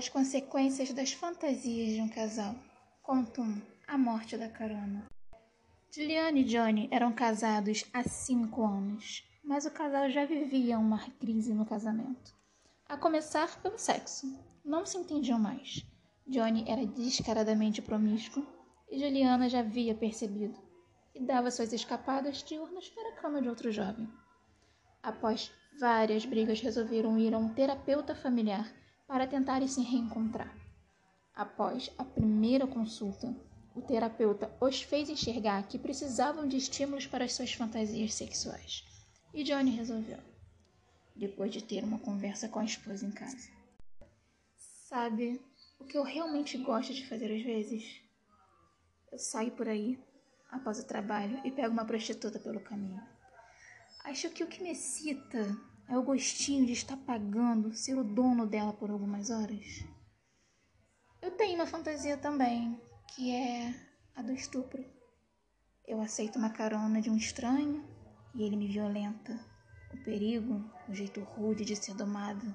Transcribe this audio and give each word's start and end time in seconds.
As 0.00 0.08
consequências 0.08 0.94
das 0.94 1.12
fantasias 1.12 1.92
de 1.92 2.00
um 2.00 2.08
casal. 2.08 2.54
Conto 3.02 3.42
1. 3.42 3.60
A 3.86 3.98
morte 3.98 4.34
da 4.34 4.48
carona. 4.48 5.06
Juliane 5.94 6.40
e 6.40 6.44
Johnny 6.44 6.88
eram 6.90 7.12
casados 7.12 7.84
há 7.92 8.02
cinco 8.04 8.64
anos, 8.64 9.22
mas 9.44 9.66
o 9.66 9.70
casal 9.70 10.08
já 10.08 10.24
vivia 10.24 10.78
uma 10.78 11.06
crise 11.20 11.52
no 11.52 11.66
casamento. 11.66 12.34
A 12.88 12.96
começar 12.96 13.60
pelo 13.60 13.76
sexo. 13.76 14.26
Não 14.64 14.86
se 14.86 14.96
entendiam 14.96 15.38
mais. 15.38 15.84
Johnny 16.26 16.64
era 16.66 16.86
descaradamente 16.86 17.82
promíscuo 17.82 18.42
e 18.90 18.98
Juliana 18.98 19.50
já 19.50 19.58
havia 19.58 19.94
percebido 19.94 20.58
e 21.14 21.22
dava 21.22 21.50
suas 21.50 21.74
escapadas 21.74 22.42
diurnas 22.42 22.88
para 22.88 23.10
a 23.10 23.16
cama 23.20 23.42
de 23.42 23.50
outro 23.50 23.70
jovem. 23.70 24.08
Após 25.02 25.52
várias 25.78 26.24
brigas, 26.24 26.58
resolveram 26.62 27.18
ir 27.18 27.34
a 27.34 27.38
um 27.38 27.52
terapeuta 27.52 28.14
familiar 28.14 28.79
para 29.10 29.26
tentarem 29.26 29.66
se 29.66 29.82
reencontrar. 29.82 30.56
Após 31.34 31.90
a 31.98 32.04
primeira 32.04 32.64
consulta, 32.64 33.34
o 33.74 33.82
terapeuta 33.82 34.56
os 34.60 34.82
fez 34.82 35.10
enxergar 35.10 35.66
que 35.66 35.80
precisavam 35.80 36.46
de 36.46 36.56
estímulos 36.56 37.08
para 37.08 37.24
as 37.24 37.32
suas 37.32 37.52
fantasias 37.52 38.14
sexuais. 38.14 38.84
E 39.34 39.42
Johnny 39.42 39.72
resolveu, 39.72 40.20
depois 41.16 41.52
de 41.52 41.60
ter 41.60 41.82
uma 41.82 41.98
conversa 41.98 42.48
com 42.48 42.60
a 42.60 42.64
esposa 42.64 43.04
em 43.04 43.10
casa. 43.10 43.48
Sabe 44.56 45.44
o 45.80 45.84
que 45.84 45.98
eu 45.98 46.04
realmente 46.04 46.56
gosto 46.58 46.94
de 46.94 47.04
fazer 47.04 47.34
às 47.34 47.42
vezes? 47.42 48.00
Eu 49.10 49.18
saio 49.18 49.50
por 49.50 49.66
aí, 49.66 49.98
após 50.52 50.78
o 50.78 50.86
trabalho, 50.86 51.40
e 51.44 51.50
pego 51.50 51.72
uma 51.72 51.84
prostituta 51.84 52.38
pelo 52.38 52.60
caminho. 52.60 53.02
Acho 54.04 54.30
que 54.30 54.44
o 54.44 54.46
que 54.46 54.62
me 54.62 54.70
excita 54.70 55.58
é 55.90 55.98
o 55.98 56.02
gostinho 56.04 56.64
de 56.64 56.72
estar 56.72 56.96
pagando 56.98 57.74
ser 57.74 57.98
o 57.98 58.04
dono 58.04 58.46
dela 58.46 58.72
por 58.72 58.90
algumas 58.90 59.28
horas. 59.28 59.84
Eu 61.20 61.32
tenho 61.32 61.56
uma 61.56 61.66
fantasia 61.66 62.16
também, 62.16 62.80
que 63.08 63.34
é 63.34 63.74
a 64.14 64.22
do 64.22 64.32
estupro. 64.32 64.84
Eu 65.84 66.00
aceito 66.00 66.38
uma 66.38 66.50
carona 66.50 67.02
de 67.02 67.10
um 67.10 67.16
estranho 67.16 67.84
e 68.32 68.44
ele 68.44 68.56
me 68.56 68.68
violenta. 68.68 69.38
O 69.92 69.96
perigo, 70.04 70.64
o 70.88 70.94
jeito 70.94 71.20
rude 71.22 71.64
de 71.64 71.74
ser 71.74 71.94
domado, 71.94 72.54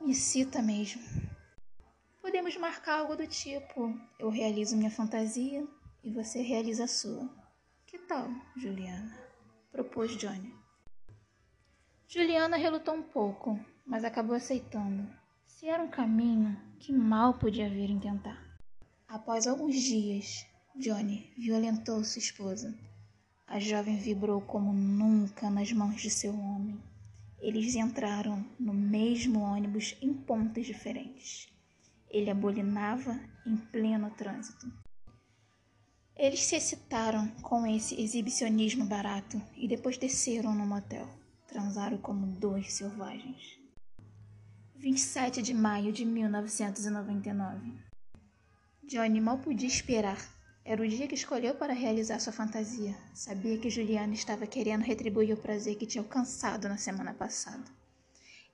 me 0.00 0.12
excita 0.12 0.62
mesmo. 0.62 1.02
Podemos 2.22 2.56
marcar 2.56 3.00
algo 3.00 3.14
do 3.14 3.26
tipo: 3.26 3.94
eu 4.18 4.30
realizo 4.30 4.78
minha 4.78 4.90
fantasia 4.90 5.68
e 6.02 6.10
você 6.10 6.40
realiza 6.40 6.84
a 6.84 6.88
sua. 6.88 7.28
Que 7.86 7.98
tal, 7.98 8.30
Juliana? 8.56 9.14
propôs 9.70 10.16
Johnny. 10.16 10.61
Juliana 12.14 12.58
relutou 12.58 12.94
um 12.94 13.02
pouco, 13.02 13.58
mas 13.86 14.04
acabou 14.04 14.36
aceitando. 14.36 15.08
Se 15.46 15.66
era 15.66 15.82
um 15.82 15.88
caminho, 15.88 16.54
que 16.78 16.92
mal 16.92 17.38
podia 17.38 17.70
vir 17.70 17.88
em 17.88 17.98
tentar. 17.98 18.38
Após 19.08 19.46
alguns 19.46 19.76
dias, 19.76 20.44
Johnny 20.76 21.32
violentou 21.38 22.04
sua 22.04 22.18
esposa. 22.18 22.78
A 23.46 23.58
jovem 23.58 23.96
vibrou 23.96 24.42
como 24.42 24.74
nunca 24.74 25.48
nas 25.48 25.72
mãos 25.72 26.02
de 26.02 26.10
seu 26.10 26.38
homem. 26.38 26.78
Eles 27.40 27.74
entraram 27.76 28.44
no 28.60 28.74
mesmo 28.74 29.40
ônibus 29.40 29.96
em 30.02 30.12
pontos 30.12 30.66
diferentes. 30.66 31.48
Ele 32.10 32.28
abolinava 32.28 33.18
em 33.46 33.56
pleno 33.56 34.10
trânsito. 34.10 34.70
Eles 36.14 36.40
se 36.40 36.56
excitaram 36.56 37.26
com 37.40 37.66
esse 37.66 37.98
exibicionismo 37.98 38.84
barato 38.84 39.40
e 39.56 39.66
depois 39.66 39.96
desceram 39.96 40.54
no 40.54 40.66
motel. 40.66 41.21
Transaram 41.52 41.98
como 41.98 42.24
dois 42.26 42.72
selvagens. 42.72 43.58
27 44.74 45.42
de 45.42 45.52
maio 45.52 45.92
de 45.92 46.02
1999. 46.02 47.74
Johnny 48.84 49.20
mal 49.20 49.36
podia 49.36 49.68
esperar. 49.68 50.16
Era 50.64 50.80
o 50.82 50.88
dia 50.88 51.06
que 51.06 51.14
escolheu 51.14 51.54
para 51.54 51.74
realizar 51.74 52.20
sua 52.20 52.32
fantasia. 52.32 52.96
Sabia 53.12 53.58
que 53.58 53.68
Juliana 53.68 54.14
estava 54.14 54.46
querendo 54.46 54.80
retribuir 54.80 55.34
o 55.34 55.36
prazer 55.36 55.76
que 55.76 55.84
tinha 55.84 56.02
alcançado 56.02 56.70
na 56.70 56.78
semana 56.78 57.12
passada. 57.12 57.70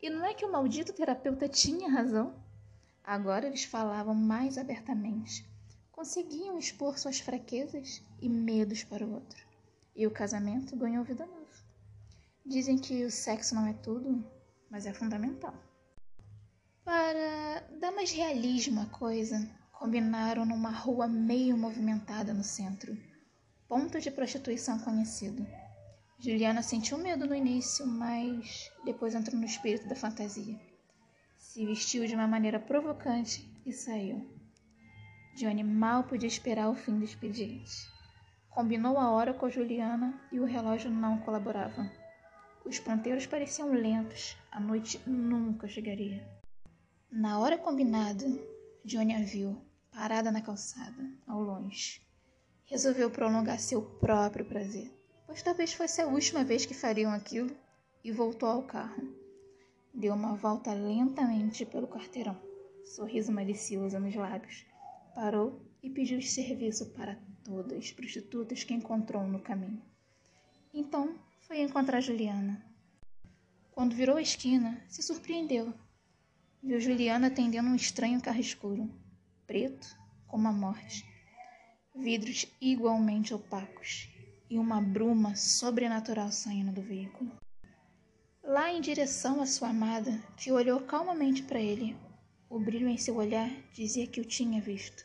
E 0.03 0.11
não 0.11 0.25
é 0.25 0.35
que 0.35 0.45
o 0.45 0.51
maldito 0.51 0.93
terapeuta 0.93 1.49
tinha 1.49 1.89
razão? 1.89 2.35
Agora 3.05 3.47
eles 3.47 3.63
falavam 3.63 4.13
mais 4.13 4.59
abertamente. 4.59 5.49
Conseguiam 5.93 6.59
expor 6.59 6.99
suas 6.99 7.21
fraquezas 7.21 8.03
e 8.21 8.29
medos 8.29 8.83
para 8.83 9.07
o 9.07 9.13
outro. 9.13 9.41
E 9.95 10.05
o 10.05 10.11
casamento 10.11 10.77
ganhou 10.77 11.05
vida 11.05 11.25
nova. 11.25 11.68
Dizem 12.49 12.79
que 12.79 13.05
o 13.05 13.11
sexo 13.11 13.55
não 13.55 13.67
é 13.67 13.75
tudo, 13.75 14.25
mas 14.71 14.87
é 14.87 14.95
fundamental. 14.95 15.53
Para 16.83 17.61
dar 17.79 17.93
mais 17.93 18.11
realismo 18.11 18.81
à 18.81 18.87
coisa, 18.87 19.47
combinaram 19.71 20.47
numa 20.47 20.71
rua 20.71 21.07
meio 21.07 21.59
movimentada 21.59 22.33
no 22.33 22.43
centro, 22.43 22.97
ponto 23.69 24.01
de 24.01 24.11
prostituição 24.11 24.79
conhecido. 24.79 25.47
Juliana 26.19 26.63
sentiu 26.63 26.97
medo 26.97 27.27
no 27.27 27.35
início, 27.35 27.87
mas 27.87 28.73
depois 28.83 29.15
entrou 29.15 29.39
no 29.39 29.45
espírito 29.45 29.87
da 29.87 29.95
fantasia. 29.95 30.59
Se 31.37 31.67
vestiu 31.67 32.07
de 32.07 32.15
uma 32.15 32.27
maneira 32.27 32.59
provocante 32.59 33.47
e 33.67 33.75
saiu. 33.75 34.27
Johnny 35.37 35.63
mal 35.63 36.05
podia 36.05 36.27
esperar 36.27 36.71
o 36.71 36.75
fim 36.75 36.99
do 36.99 37.05
expediente. 37.05 37.93
Combinou 38.49 38.97
a 38.97 39.11
hora 39.11 39.35
com 39.35 39.45
a 39.45 39.51
Juliana 39.51 40.19
e 40.33 40.41
o 40.41 40.47
relógio 40.47 40.91
não 40.91 41.19
colaborava. 41.19 41.98
Os 42.69 42.79
ponteiros 42.79 43.27
pareciam 43.27 43.73
lentos, 43.73 44.37
a 44.53 44.61
noite 44.61 45.01
nunca 45.07 45.67
chegaria. 45.67 46.23
Na 47.11 47.41
hora 47.41 47.57
combinada, 47.57 48.27
Johnny 48.85 49.15
a 49.15 49.23
viu, 49.23 49.57
parada 49.91 50.31
na 50.31 50.43
calçada, 50.43 51.11
ao 51.27 51.41
longe. 51.41 52.07
Resolveu 52.67 53.11
prolongar 53.11 53.59
seu 53.59 53.81
próprio 53.81 54.45
prazer, 54.45 54.93
pois 55.25 55.43
talvez 55.43 55.73
fosse 55.73 56.03
a 56.03 56.07
última 56.09 56.45
vez 56.45 56.67
que 56.67 56.75
fariam 56.75 57.11
aquilo, 57.11 57.57
e 58.05 58.13
voltou 58.13 58.51
ao 58.51 58.63
carro. 58.63 59.17
Deu 59.95 60.13
uma 60.13 60.37
volta 60.37 60.75
lentamente 60.75 61.65
pelo 61.65 61.89
quarteirão, 61.89 62.39
sorriso 62.85 63.33
malicioso 63.33 63.99
nos 63.99 64.15
lábios. 64.15 64.67
Parou 65.15 65.59
e 65.83 65.89
pediu 65.89 66.21
serviço 66.21 66.91
para 66.91 67.19
todas 67.43 67.79
as 67.79 67.91
prostitutas 67.93 68.63
que 68.63 68.75
encontrou 68.75 69.27
no 69.27 69.41
caminho. 69.41 69.83
Então 70.75 71.17
foi 71.49 71.63
encontrar 71.63 72.03
Juliana. 72.03 72.63
Quando 73.71 73.97
virou 73.97 74.19
a 74.19 74.23
esquina, 74.23 74.79
se 74.87 75.03
surpreendeu. 75.03 75.73
Viu 76.63 76.79
Juliana 76.79 77.29
atendendo 77.29 77.71
um 77.71 77.75
estranho 77.75 78.21
carro 78.21 78.39
escuro, 78.39 78.91
preto 79.47 79.89
como 80.27 80.47
a 80.47 80.53
morte. 80.53 81.07
Vidros 81.97 82.45
igualmente 82.61 83.33
opacos 83.33 84.11
e 84.51 84.59
uma 84.59 84.79
bruma 84.79 85.35
sobrenatural 85.37 86.31
saindo 86.31 86.71
do 86.71 86.83
veículo. 86.83 87.33
Lá 88.43 88.71
em 88.71 88.83
direção 88.83 89.41
à 89.41 89.47
sua 89.47 89.71
amada, 89.71 90.23
que 90.37 90.53
olhou 90.53 90.81
calmamente 90.81 91.43
para 91.43 91.59
ele, 91.61 91.97
o 92.51 92.59
brilho 92.59 92.89
em 92.89 92.99
seu 92.99 93.17
olhar 93.17 93.51
dizia 93.73 94.07
que 94.07 94.21
o 94.21 94.25
tinha 94.25 94.61
visto. 94.61 95.03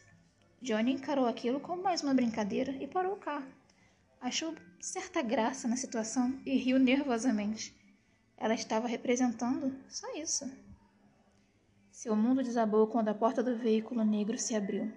Johnny 0.62 0.92
encarou 0.92 1.26
aquilo 1.26 1.62
como 1.62 1.82
mais 1.82 2.04
uma 2.04 2.14
brincadeira 2.14 2.74
e 2.84 2.88
parou 2.88 3.14
o 3.14 3.20
carro. 3.20 3.63
Achou 4.24 4.56
certa 4.80 5.22
graça 5.22 5.68
na 5.68 5.76
situação 5.76 6.40
e 6.46 6.56
riu 6.56 6.80
nervosamente. 6.80 7.76
Ela 8.38 8.54
estava 8.54 8.88
representando 8.88 9.76
só 9.90 10.08
isso. 10.16 10.50
Seu 11.92 12.16
mundo 12.16 12.42
desabou 12.42 12.88
quando 12.88 13.10
a 13.10 13.14
porta 13.14 13.44
do 13.44 13.58
veículo 13.58 14.06
negro 14.06 14.38
se 14.38 14.56
abriu. 14.56 14.90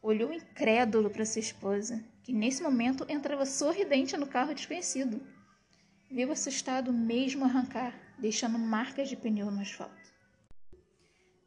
Olhou 0.00 0.32
incrédulo 0.32 1.10
para 1.10 1.26
sua 1.26 1.40
esposa, 1.40 2.02
que 2.22 2.32
nesse 2.32 2.62
momento 2.62 3.04
entrava 3.10 3.44
sorridente 3.44 4.16
no 4.16 4.26
carro 4.26 4.54
desconhecido. 4.54 5.20
Viu 6.10 6.32
assustado 6.32 6.94
mesmo 6.94 7.44
arrancar, 7.44 7.94
deixando 8.18 8.58
marcas 8.58 9.06
de 9.06 9.18
pneu 9.18 9.50
no 9.50 9.60
asfalto. 9.60 10.10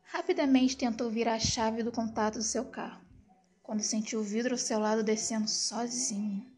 Rapidamente 0.04 0.78
tentou 0.78 1.10
virar 1.10 1.34
a 1.34 1.40
chave 1.40 1.82
do 1.82 1.92
contato 1.92 2.36
do 2.36 2.44
seu 2.44 2.66
carro, 2.66 3.02
quando 3.64 3.82
sentiu 3.82 4.20
o 4.20 4.24
vidro 4.24 4.54
ao 4.54 4.60
seu 4.60 4.78
lado 4.78 5.02
descendo 5.02 5.50
sozinho. 5.50 6.55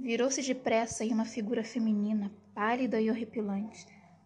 Virou-se 0.00 0.40
depressa 0.42 1.04
em 1.04 1.12
uma 1.12 1.24
figura 1.24 1.64
feminina, 1.64 2.30
pálida 2.54 3.00
e 3.00 3.10
horripilante. 3.10 3.84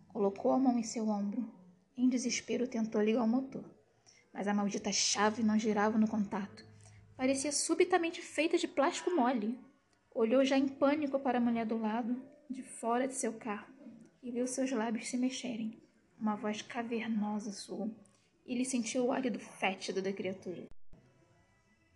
Colocou 0.09 0.53
a 0.53 0.59
mão 0.59 0.79
em 0.79 0.83
seu 0.83 1.09
ombro. 1.09 1.51
Em 1.97 2.11
desespero, 2.11 2.69
tentou 2.69 3.01
ligar 3.01 3.23
o 3.23 3.27
motor. 3.27 3.65
Mas 4.35 4.47
a 4.47 4.53
maldita 4.53 4.93
chave 4.93 5.43
não 5.43 5.59
girava 5.59 5.97
no 5.97 6.07
contato. 6.07 6.63
Parecia 7.17 7.51
subitamente 7.51 8.21
feita 8.21 8.59
de 8.59 8.69
plástico 8.69 9.11
mole. 9.17 9.59
Olhou 10.15 10.45
já 10.45 10.59
em 10.59 10.69
pânico 10.69 11.19
para 11.19 11.39
a 11.39 11.41
mulher 11.41 11.65
do 11.65 11.79
lado, 11.79 12.23
de 12.51 12.63
fora 12.63 13.09
de 13.09 13.15
seu 13.15 13.33
carro, 13.33 13.73
e 14.23 14.31
viu 14.31 14.47
seus 14.47 14.71
lábios 14.71 15.09
se 15.09 15.17
mexerem. 15.17 15.83
Uma 16.21 16.37
voz 16.37 16.61
cavernosa 16.61 17.51
soou. 17.51 17.91
Ele 18.45 18.67
sentiu 18.67 19.07
o 19.07 19.13
árido 19.13 19.39
fétido 19.39 20.03
da 20.03 20.13
criatura. 20.13 20.69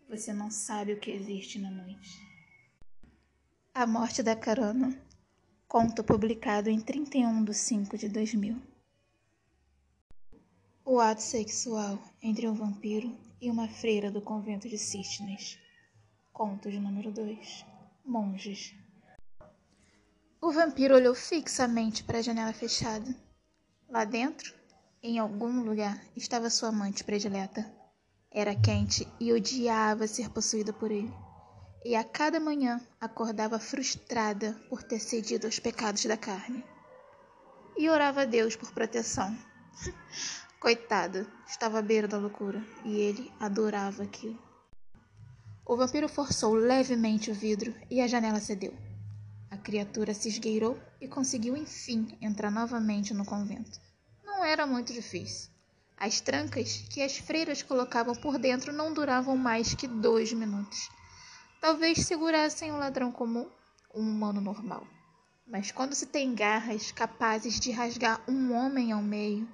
Você 0.09 0.33
não 0.33 0.51
sabe 0.51 0.95
o 0.95 0.99
que 0.99 1.11
existe 1.11 1.59
na 1.59 1.71
noite. 1.71 2.36
A 3.79 3.87
Morte 3.87 4.23
da 4.23 4.35
Carona, 4.35 4.99
conto 5.69 6.03
publicado 6.03 6.71
em 6.71 6.81
31 6.81 7.45
de 7.45 7.53
5 7.53 7.99
de 7.99 8.09
2000. 8.09 8.57
O 10.83 10.99
ato 10.99 11.21
sexual 11.21 12.03
entre 12.23 12.49
um 12.49 12.55
vampiro 12.55 13.15
e 13.39 13.51
uma 13.51 13.69
freira 13.69 14.11
do 14.11 14.23
convento 14.23 14.67
de 14.67 14.79
Cisnes. 14.79 15.59
Conto 16.33 16.71
de 16.71 16.81
número 16.81 17.13
2. 17.13 17.67
Monges. 18.03 18.75
O 20.41 20.51
vampiro 20.51 20.95
olhou 20.95 21.15
fixamente 21.15 22.03
para 22.03 22.21
a 22.21 22.23
janela 22.23 22.55
fechada. 22.55 23.15
Lá 23.91 24.07
dentro, 24.07 24.55
em 25.03 25.19
algum 25.19 25.61
lugar, 25.63 26.03
estava 26.17 26.49
sua 26.49 26.71
amante 26.71 27.05
predileta. 27.05 27.71
Era 28.31 28.57
quente 28.59 29.07
e 29.21 29.35
odiava 29.35 30.07
ser 30.07 30.31
possuída 30.31 30.73
por 30.73 30.91
ele. 30.91 31.26
E 31.89 31.95
a 31.95 32.03
cada 32.03 32.41
manhã 32.41 32.81
acordava 33.01 33.61
frustrada 33.61 34.61
por 34.69 34.83
ter 34.83 34.99
cedido 34.99 35.47
aos 35.47 35.61
pecados 35.61 36.05
da 36.05 36.17
carne. 36.17 36.65
E 37.77 37.89
orava 37.89 38.23
a 38.23 38.25
Deus 38.25 38.57
por 38.57 38.73
proteção. 38.73 39.39
Coitado, 40.59 41.31
estava 41.47 41.79
à 41.79 41.83
beira 41.83 42.09
da 42.09 42.19
loucura 42.19 42.61
e 42.85 42.97
ele 42.97 43.33
adorava 43.39 44.03
aquilo. 44.03 44.37
O 45.65 45.77
vampiro 45.77 46.09
forçou 46.09 46.55
levemente 46.55 47.31
o 47.31 47.35
vidro 47.35 47.73
e 47.89 48.01
a 48.01 48.09
janela 48.09 48.41
cedeu. 48.41 48.75
A 49.49 49.57
criatura 49.57 50.13
se 50.13 50.29
esgueirou 50.29 50.77
e 51.01 51.07
conseguiu 51.07 51.57
enfim 51.57 52.19
entrar 52.21 52.51
novamente 52.51 53.15
no 53.15 53.25
convento. 53.25 53.79
Não 54.25 54.45
era 54.45 54.67
muito 54.67 54.93
difícil. 54.93 55.51
As 55.97 56.21
trancas 56.21 56.85
que 56.91 57.01
as 57.01 57.17
freiras 57.17 57.63
colocavam 57.63 58.17
por 58.17 58.41
dentro 58.41 58.73
não 58.73 58.93
duravam 58.93 59.37
mais 59.37 59.73
que 59.73 59.87
dois 59.87 60.33
minutos. 60.33 60.91
Talvez 61.67 62.07
segurassem 62.07 62.71
um 62.71 62.77
ladrão 62.77 63.11
comum, 63.11 63.51
um 63.93 64.01
humano 64.01 64.41
normal. 64.41 64.87
Mas 65.45 65.73
quando 65.73 65.97
se 65.97 66.07
tem 66.07 66.33
garras 66.33 66.93
capazes 66.93 67.59
de 67.59 67.73
rasgar 67.73 68.23
um 68.31 68.55
homem 68.55 68.93
ao 68.93 69.03
meio, 69.03 69.49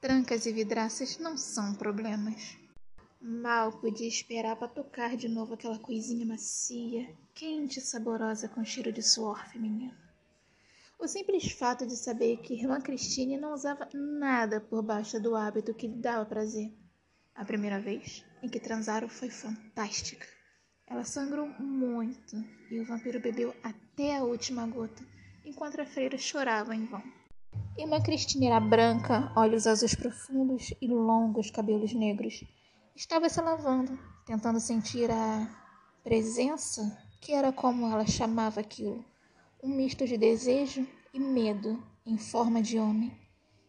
trancas 0.00 0.46
e 0.46 0.52
vidraças 0.54 1.18
não 1.18 1.36
são 1.36 1.74
problemas. 1.74 2.56
Mal 3.20 3.72
podia 3.72 4.08
esperar 4.08 4.56
para 4.56 4.68
tocar 4.68 5.18
de 5.18 5.28
novo 5.28 5.52
aquela 5.52 5.78
coisinha 5.78 6.24
macia, 6.24 7.14
quente 7.34 7.78
e 7.78 7.82
saborosa 7.82 8.48
com 8.48 8.64
cheiro 8.64 8.90
de 8.90 9.02
suor 9.02 9.46
feminino. 9.46 9.94
O 10.98 11.06
simples 11.06 11.52
fato 11.52 11.86
de 11.86 11.94
saber 11.94 12.38
que 12.38 12.54
irmã 12.54 12.80
Cristine 12.80 13.36
não 13.36 13.52
usava 13.52 13.86
nada 13.92 14.62
por 14.62 14.82
baixo 14.82 15.20
do 15.20 15.36
hábito 15.36 15.74
que 15.74 15.88
lhe 15.88 16.00
dava 16.00 16.24
prazer. 16.24 16.72
A 17.34 17.44
primeira 17.44 17.78
vez 17.78 18.24
em 18.42 18.48
que 18.48 18.58
transaram 18.58 19.10
foi 19.10 19.28
fantástica. 19.28 20.39
Ela 20.90 21.04
sangrou 21.04 21.46
muito 21.60 22.36
e 22.68 22.80
o 22.80 22.84
vampiro 22.84 23.20
bebeu 23.20 23.54
até 23.62 24.16
a 24.16 24.24
última 24.24 24.66
gota, 24.66 25.04
enquanto 25.46 25.80
a 25.80 25.86
freira 25.86 26.18
chorava 26.18 26.74
em 26.74 26.84
vão. 26.84 27.00
Irmã 27.78 28.02
Cristina 28.02 28.46
era 28.46 28.58
branca, 28.58 29.32
olhos 29.36 29.68
azuis 29.68 29.94
profundos 29.94 30.74
e 30.82 30.88
longos 30.88 31.48
cabelos 31.48 31.94
negros. 31.94 32.42
Estava 32.96 33.28
se 33.28 33.40
lavando, 33.40 33.96
tentando 34.26 34.58
sentir 34.58 35.08
a 35.12 35.48
presença, 36.02 36.98
que 37.20 37.32
era 37.32 37.52
como 37.52 37.86
ela 37.86 38.04
chamava 38.04 38.58
aquilo, 38.58 39.04
um 39.62 39.68
misto 39.68 40.04
de 40.08 40.18
desejo 40.18 40.84
e 41.14 41.20
medo 41.20 41.80
em 42.04 42.18
forma 42.18 42.60
de 42.60 42.80
homem. 42.80 43.16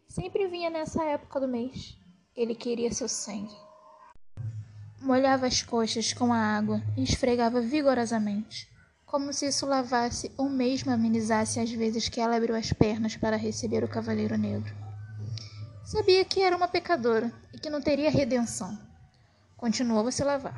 Sempre 0.08 0.48
vinha 0.48 0.70
nessa 0.70 1.04
época 1.04 1.38
do 1.38 1.46
mês. 1.46 1.96
Ele 2.34 2.56
queria 2.56 2.92
seu 2.92 3.08
sangue. 3.08 3.54
Molhava 5.02 5.46
as 5.46 5.62
coxas 5.62 6.12
com 6.12 6.32
a 6.32 6.38
água 6.38 6.82
e 6.96 7.02
esfregava 7.02 7.60
vigorosamente 7.60 8.72
como 9.12 9.30
se 9.30 9.46
isso 9.46 9.66
lavasse 9.66 10.32
ou 10.38 10.48
mesmo 10.48 10.90
amenizasse 10.90 11.60
as 11.60 11.70
vezes 11.70 12.08
que 12.08 12.18
ela 12.18 12.34
abriu 12.34 12.56
as 12.56 12.72
pernas 12.72 13.14
para 13.14 13.36
receber 13.36 13.84
o 13.84 13.88
cavaleiro 13.88 14.38
negro. 14.38 14.74
Sabia 15.84 16.24
que 16.24 16.40
era 16.40 16.56
uma 16.56 16.66
pecadora 16.66 17.30
e 17.52 17.58
que 17.58 17.68
não 17.68 17.82
teria 17.82 18.10
redenção. 18.10 18.78
Continuou 19.54 20.08
a 20.08 20.10
se 20.10 20.24
lavar. 20.24 20.54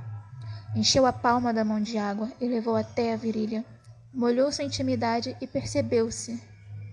Encheu 0.77 1.05
a 1.05 1.13
palma 1.13 1.53
da 1.53 1.65
mão 1.65 1.81
de 1.81 1.99
água 1.99 2.31
e 2.41 2.47
levou 2.47 2.77
até 2.77 3.13
a 3.13 3.17
virilha. 3.17 3.65
Molhou 4.13 4.53
sua 4.53 4.63
intimidade 4.63 5.37
e 5.41 5.49
percebeu-se, 5.49 6.41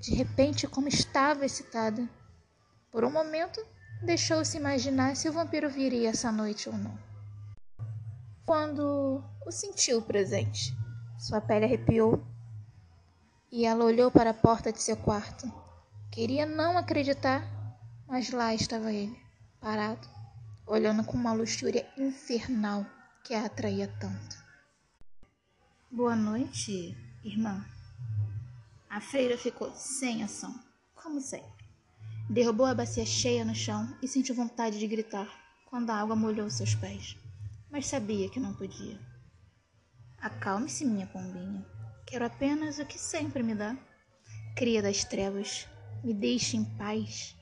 de 0.02 0.16
repente, 0.16 0.66
como 0.66 0.88
estava 0.88 1.46
excitada. 1.46 2.10
Por 2.92 3.04
um 3.04 3.12
momento, 3.12 3.64
deixou-se 4.02 4.58
imaginar 4.58 5.16
se 5.16 5.30
o 5.30 5.32
vampiro 5.32 5.70
viria 5.70 6.10
essa 6.10 6.32
noite 6.32 6.68
ou 6.68 6.76
não. 6.76 7.11
Quando 8.52 9.24
o 9.46 9.50
sentiu 9.50 10.02
presente, 10.02 10.76
sua 11.18 11.40
pele 11.40 11.64
arrepiou 11.64 12.22
e 13.50 13.66
ela 13.66 13.86
olhou 13.86 14.12
para 14.12 14.32
a 14.32 14.34
porta 14.34 14.74
de 14.74 14.82
seu 14.82 14.98
quarto. 14.98 15.50
Queria 16.12 16.46
não 16.46 16.78
acreditar, 16.78 17.48
mas 18.10 18.30
lá 18.30 18.54
estava 18.54 18.92
ele, 18.92 19.18
parado, 19.62 20.06
olhando 20.68 21.02
com 21.06 21.16
uma 21.16 21.32
luxúria 21.32 21.88
infernal 21.98 22.86
que 23.24 23.34
a 23.34 23.46
atraía 23.46 23.88
tanto. 24.02 24.36
Boa 25.90 26.18
noite, 26.18 26.94
irmã. 27.24 27.66
A 28.90 29.00
freira 29.00 29.38
ficou 29.38 29.74
sem 29.74 30.24
ação, 30.24 30.54
como 30.94 31.22
sempre. 31.22 31.66
Derrubou 32.30 32.66
a 32.66 32.76
bacia 32.76 33.06
cheia 33.06 33.46
no 33.46 33.56
chão 33.56 33.98
e 34.04 34.10
sentiu 34.10 34.36
vontade 34.36 34.78
de 34.78 34.88
gritar 34.88 35.30
quando 35.70 35.90
a 35.90 35.96
água 35.96 36.18
molhou 36.18 36.50
seus 36.50 36.76
pés, 36.76 37.16
mas 37.72 37.88
sabia 37.88 38.30
que 38.30 38.40
não 38.40 38.54
podia. 38.54 39.00
Acalme-se, 40.20 40.86
minha 40.86 41.08
pombinha. 41.08 41.66
Quero 42.06 42.26
apenas 42.26 42.78
o 42.78 42.86
que 42.86 43.00
sempre 43.00 43.42
me 43.42 43.56
dá. 43.56 43.78
Cria 44.56 44.82
das 44.82 45.06
trevas, 45.06 45.68
me 46.04 46.14
deixe 46.14 46.58
em 46.58 46.66
paz. 46.78 47.36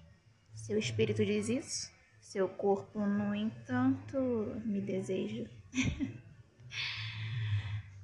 Seu 0.53 0.77
espírito 0.77 1.25
diz 1.25 1.49
isso? 1.49 1.91
Seu 2.21 2.47
corpo, 2.47 2.99
no 2.99 3.33
entanto, 3.33 4.17
me 4.63 4.79
deseja. 4.79 5.49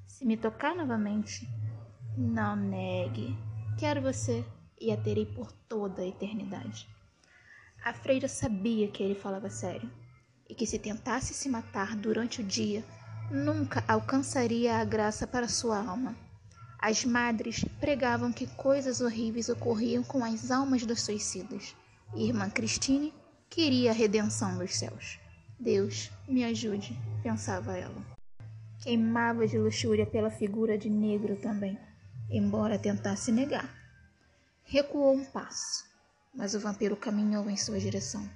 Se 0.08 0.26
me 0.26 0.36
tocar 0.36 0.76
novamente, 0.76 1.48
não 2.18 2.56
negue. 2.56 3.38
Quero 3.78 4.02
você 4.02 4.44
e 4.82 4.92
a 4.92 4.98
terei 4.98 5.28
por 5.28 5.52
toda 5.52 6.02
a 6.02 6.08
eternidade. 6.08 6.88
A 7.84 7.94
freira 7.94 8.28
sabia 8.28 8.90
que 8.90 9.04
ele 9.04 9.14
falava 9.14 9.50
sério 9.50 9.92
e 10.50 10.56
que 10.56 10.66
se 10.66 10.78
tentasse 10.78 11.34
se 11.34 11.50
matar 11.50 11.96
durante 11.96 12.42
o 12.42 12.44
dia, 12.44 12.84
nunca 13.32 13.84
alcançaria 13.88 14.78
a 14.78 14.86
graça 14.86 15.26
para 15.26 15.48
sua 15.48 15.78
alma. 15.78 16.16
As 16.80 17.04
madres 17.04 17.66
pregavam 17.80 18.32
que 18.32 18.46
coisas 18.46 19.02
horríveis 19.02 19.50
ocorriam 19.50 20.04
com 20.04 20.24
as 20.24 20.52
almas 20.52 20.86
dos 20.86 21.02
suicidas. 21.02 21.76
Irmã 22.16 22.50
Cristine 22.50 23.14
queria 23.50 23.92
a 23.92 23.94
redenção 23.94 24.58
dos 24.58 24.76
céus. 24.76 25.20
Deus 25.60 26.12
me 26.28 26.44
ajude, 26.44 26.98
pensava 27.24 27.76
ela. 27.76 28.06
Queimava 28.82 29.48
de 29.48 29.58
luxúria 29.58 30.06
pela 30.06 30.30
figura 30.30 30.78
de 30.78 30.90
negro 30.90 31.38
também, 31.38 31.80
embora 32.30 32.78
tentasse 32.78 33.32
negar. 33.32 33.74
Recuou 34.64 35.16
um 35.16 35.26
passo, 35.26 35.86
mas 36.36 36.54
o 36.54 36.60
vampiro 36.60 36.96
caminhou 36.96 37.50
em 37.50 37.58
sua 37.58 37.80
direção. 37.80 38.30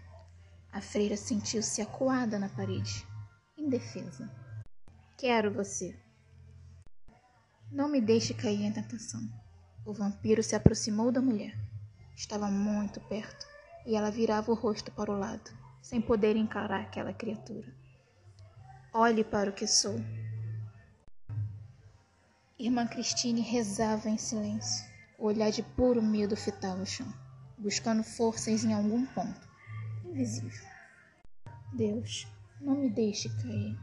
A 0.71 0.81
freira 0.81 1.17
sentiu-se 1.17 1.81
acuada 1.81 2.38
na 2.38 2.47
parede, 2.47 3.05
indefesa. 3.57 4.29
Quero 5.17 5.51
você. 5.51 5.99
Não 7.71 7.89
me 7.89 7.99
deixe 7.99 8.35
cair 8.35 8.63
em 8.63 8.71
tentação. 8.71 9.21
O 9.83 9.91
vampiro 9.91 10.43
se 10.43 10.55
aproximou 10.55 11.11
da 11.11 11.21
mulher. 11.21 11.57
Estava 12.15 12.51
muito 12.51 13.01
perto 13.01 13.47
e 13.83 13.95
ela 13.95 14.11
virava 14.11 14.51
o 14.51 14.55
rosto 14.55 14.91
para 14.91 15.11
o 15.11 15.17
lado, 15.17 15.49
sem 15.81 15.99
poder 15.99 16.35
encarar 16.35 16.81
aquela 16.81 17.13
criatura. 17.13 17.73
Olhe 18.93 19.23
para 19.23 19.49
o 19.49 19.53
que 19.53 19.65
sou. 19.65 19.95
Irmã 22.59 22.85
Cristine 22.85 23.41
rezava 23.41 24.07
em 24.07 24.19
silêncio. 24.19 24.88
O 25.17 25.25
olhar 25.25 25.49
de 25.49 25.63
puro 25.63 26.01
medo 26.01 26.38
fitava 26.38 26.83
o 26.83 26.85
chão, 26.85 27.11
buscando 27.57 28.03
forças 28.03 28.63
em 28.63 28.73
algum 28.73 29.05
ponto 29.07 29.49
invisível. 30.09 30.67
Deus, 31.73 32.27
não 32.59 32.75
me 32.75 32.89
deixe 32.89 33.29
cair. 33.29 33.77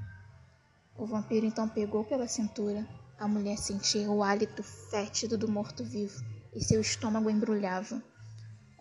O 0.97 1.07
vampiro 1.07 1.47
então 1.47 1.69
pegou 1.69 2.05
pela 2.05 2.27
cintura. 2.27 2.87
A 3.19 3.27
mulher 3.27 3.57
sentia 3.57 4.11
o 4.11 4.23
hálito 4.23 4.63
fétido 4.63 5.39
do 5.39 5.51
morto-vivo 5.51 6.23
e 6.55 6.63
seu 6.63 6.81
estômago 6.81 7.31
embrulhava. 7.31 8.03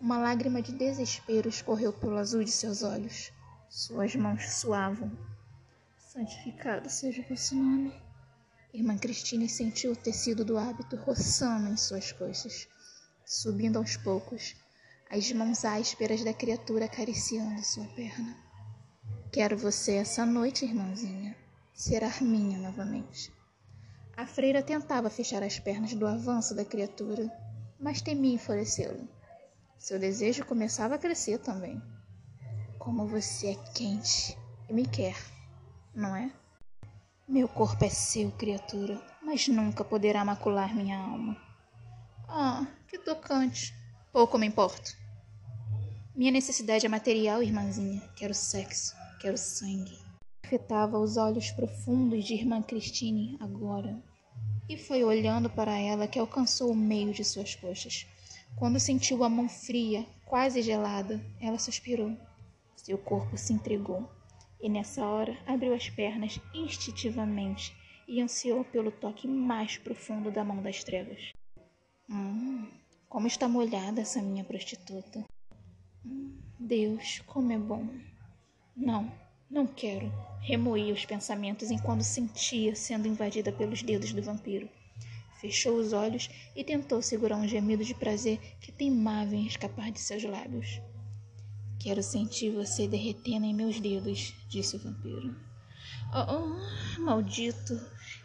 Uma 0.00 0.18
lágrima 0.18 0.60
de 0.60 0.72
desespero 0.72 1.48
escorreu 1.48 1.92
pelo 1.92 2.16
azul 2.16 2.44
de 2.44 2.50
seus 2.50 2.82
olhos. 2.82 3.32
Suas 3.68 4.14
mãos 4.14 4.50
suavam. 4.50 5.10
Santificado 5.98 6.88
seja 6.90 7.22
o 7.22 7.28
vosso 7.28 7.54
nome. 7.54 7.92
Irmã 8.72 8.98
Cristine 8.98 9.48
sentiu 9.48 9.92
o 9.92 9.96
tecido 9.96 10.44
do 10.44 10.58
hábito 10.58 10.96
roçando 10.96 11.68
em 11.70 11.76
suas 11.76 12.12
coxas, 12.12 12.68
subindo 13.24 13.78
aos 13.78 13.96
poucos, 13.96 14.54
as 15.10 15.30
mãos 15.32 15.64
ásperas 15.64 16.22
da 16.24 16.32
criatura 16.32 16.86
acariciando 16.86 17.62
sua 17.64 17.86
perna. 17.88 18.36
Quero 19.32 19.56
você 19.56 19.96
essa 19.96 20.24
noite, 20.24 20.64
irmãzinha 20.64 21.36
será 21.76 22.10
minha 22.22 22.58
novamente. 22.58 23.30
A 24.16 24.26
freira 24.26 24.62
tentava 24.62 25.10
fechar 25.10 25.42
as 25.42 25.58
pernas 25.58 25.92
do 25.92 26.06
avanço 26.06 26.54
da 26.54 26.64
criatura, 26.64 27.30
mas 27.78 28.00
temia 28.00 28.34
enfurecê-lo. 28.34 29.06
Seu 29.78 29.98
desejo 29.98 30.46
começava 30.46 30.94
a 30.94 30.98
crescer 30.98 31.38
também. 31.38 31.80
Como 32.78 33.06
você 33.06 33.48
é 33.48 33.54
quente 33.74 34.36
e 34.70 34.72
me 34.72 34.86
quer, 34.86 35.16
não 35.94 36.16
é? 36.16 36.32
Meu 37.28 37.46
corpo 37.46 37.84
é 37.84 37.90
seu, 37.90 38.32
criatura, 38.32 38.98
mas 39.20 39.46
nunca 39.48 39.84
poderá 39.84 40.24
macular 40.24 40.74
minha 40.74 40.98
alma. 40.98 41.36
Ah, 42.26 42.66
que 42.88 42.98
tocante. 42.98 43.74
Pouco 44.16 44.38
me 44.38 44.46
importo. 44.46 44.96
Minha 46.14 46.32
necessidade 46.32 46.86
é 46.86 46.88
material, 46.88 47.42
irmãzinha. 47.42 48.00
Quero 48.16 48.32
sexo, 48.32 48.96
quero 49.20 49.36
sangue. 49.36 49.98
Afetava 50.42 50.98
os 50.98 51.18
olhos 51.18 51.50
profundos 51.50 52.24
de 52.24 52.32
irmã 52.32 52.62
Cristine 52.62 53.36
agora. 53.38 54.02
E 54.70 54.78
foi 54.78 55.04
olhando 55.04 55.50
para 55.50 55.78
ela 55.78 56.08
que 56.08 56.18
alcançou 56.18 56.70
o 56.70 56.74
meio 56.74 57.12
de 57.12 57.22
suas 57.22 57.54
coxas. 57.56 58.06
Quando 58.58 58.80
sentiu 58.80 59.22
a 59.22 59.28
mão 59.28 59.50
fria, 59.50 60.06
quase 60.24 60.62
gelada, 60.62 61.22
ela 61.38 61.58
suspirou. 61.58 62.16
Seu 62.74 62.96
corpo 62.96 63.36
se 63.36 63.52
entregou. 63.52 64.08
E 64.58 64.70
nessa 64.70 65.04
hora 65.04 65.36
abriu 65.46 65.74
as 65.74 65.90
pernas 65.90 66.40
instintivamente 66.54 67.76
e 68.08 68.22
ansiou 68.22 68.64
pelo 68.64 68.90
toque 68.90 69.28
mais 69.28 69.76
profundo 69.76 70.30
da 70.30 70.42
mão 70.42 70.62
das 70.62 70.82
trevas. 70.82 71.34
Hum, 72.08 72.66
como 73.08 73.26
está 73.26 73.48
molhada 73.48 74.00
essa 74.00 74.20
minha 74.20 74.44
prostituta. 74.44 75.24
Hum, 76.04 76.36
Deus, 76.58 77.22
como 77.26 77.52
é 77.52 77.58
bom. 77.58 77.88
Não, 78.76 79.10
não 79.50 79.66
quero. 79.66 80.12
Remoía 80.40 80.92
os 80.92 81.04
pensamentos 81.04 81.70
enquanto 81.70 82.02
sentia 82.02 82.74
sendo 82.74 83.08
invadida 83.08 83.52
pelos 83.52 83.82
dedos 83.82 84.12
do 84.12 84.22
vampiro. 84.22 84.68
Fechou 85.40 85.76
os 85.78 85.92
olhos 85.92 86.28
e 86.54 86.64
tentou 86.64 87.02
segurar 87.02 87.36
um 87.36 87.48
gemido 87.48 87.84
de 87.84 87.94
prazer 87.94 88.38
que 88.60 88.72
teimava 88.72 89.34
em 89.34 89.46
escapar 89.46 89.90
de 89.90 90.00
seus 90.00 90.24
lábios. 90.24 90.80
Quero 91.78 92.02
sentir 92.02 92.50
você 92.50 92.88
derretendo 92.88 93.46
em 93.46 93.54
meus 93.54 93.78
dedos, 93.78 94.34
disse 94.48 94.76
o 94.76 94.78
vampiro. 94.78 95.36
Oh, 96.12 96.98
oh 96.98 97.00
maldito! 97.00 97.78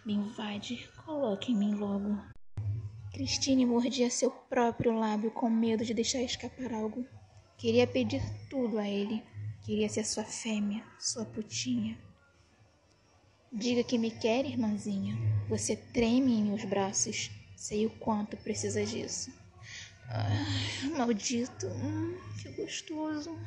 Me 0.06 0.14
invade, 0.14 0.90
coloque 1.06 1.52
em 1.52 1.56
mim 1.56 1.76
logo. 1.76 2.18
Cristine 3.22 3.68
mordia 3.68 4.10
seu 4.10 4.32
próprio 4.32 4.94
lábio 4.94 5.30
com 5.30 5.48
medo 5.48 5.86
de 5.86 5.94
deixar 5.94 6.24
escapar 6.24 6.74
algo. 6.74 7.06
Queria 7.56 7.86
pedir 7.86 8.20
tudo 8.50 8.80
a 8.80 8.88
ele. 8.90 9.22
Queria 9.64 9.88
ser 9.88 10.04
sua 10.08 10.24
fêmea, 10.24 10.84
sua 10.98 11.24
putinha. 11.24 11.96
Diga 13.54 13.84
que 13.84 14.00
me 14.00 14.10
quer, 14.10 14.44
irmãzinha. 14.44 15.16
Você 15.48 15.76
treme 15.76 16.34
em 16.34 16.46
meus 16.46 16.66
braços. 16.66 17.30
Sei 17.56 17.86
o 17.86 17.92
quanto 17.92 18.36
precisa 18.38 18.84
disso. 18.84 19.32
Ah, 20.10 20.98
maldito, 20.98 21.68
hum, 21.68 22.18
que 22.42 22.50
gostoso. 22.54 23.38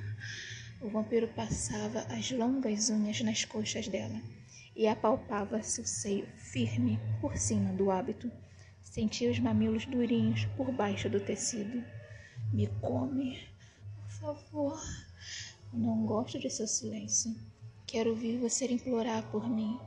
O 0.80 0.88
vampiro 0.88 1.26
passava 1.34 2.02
as 2.16 2.30
longas 2.30 2.90
unhas 2.90 3.20
nas 3.22 3.44
coxas 3.44 3.88
dela 3.88 4.22
e 4.76 4.86
apalpava 4.86 5.64
seu 5.64 5.84
seio 5.84 6.28
firme 6.36 7.00
por 7.20 7.36
cima 7.36 7.72
do 7.72 7.90
hábito. 7.90 8.30
Sentia 8.84 9.30
os 9.30 9.40
mamilos 9.40 9.86
durinhos 9.86 10.44
por 10.56 10.70
baixo 10.70 11.10
do 11.10 11.18
tecido. 11.18 11.82
Me 12.52 12.68
come, 12.80 13.40
por 13.98 14.10
favor. 14.12 14.80
Não 15.72 16.06
gosto 16.06 16.38
de 16.38 16.48
seu 16.48 16.68
silêncio. 16.68 17.34
Quero 17.84 18.10
ouvir 18.10 18.38
você 18.38 18.66
implorar 18.66 19.28
por 19.32 19.48
mim. 19.48 19.80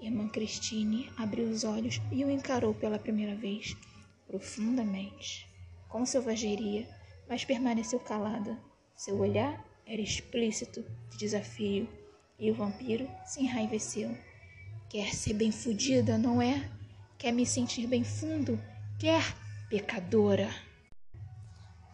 Irmã 0.00 0.28
Cristine 0.28 1.08
abriu 1.16 1.48
os 1.48 1.62
olhos 1.62 2.00
e 2.10 2.24
o 2.24 2.30
encarou 2.30 2.74
pela 2.74 2.98
primeira 2.98 3.36
vez, 3.36 3.76
profundamente, 4.26 5.46
com 5.88 6.04
selvageria, 6.04 6.88
mas 7.28 7.44
permaneceu 7.44 8.00
calada. 8.00 8.58
Seu 8.96 9.16
olhar 9.20 9.64
era 9.86 10.02
explícito 10.02 10.84
de 11.10 11.18
desafio 11.18 11.88
e 12.38 12.50
o 12.50 12.54
vampiro 12.54 13.08
se 13.24 13.42
enraiveceu. 13.42 14.16
Quer 14.88 15.14
ser 15.14 15.34
bem 15.34 15.52
fudida, 15.52 16.18
não 16.18 16.42
é? 16.42 16.68
Quer 17.22 17.30
me 17.30 17.46
sentir 17.46 17.86
bem 17.86 18.02
fundo? 18.02 18.60
Quer, 18.98 19.22
pecadora? 19.70 20.52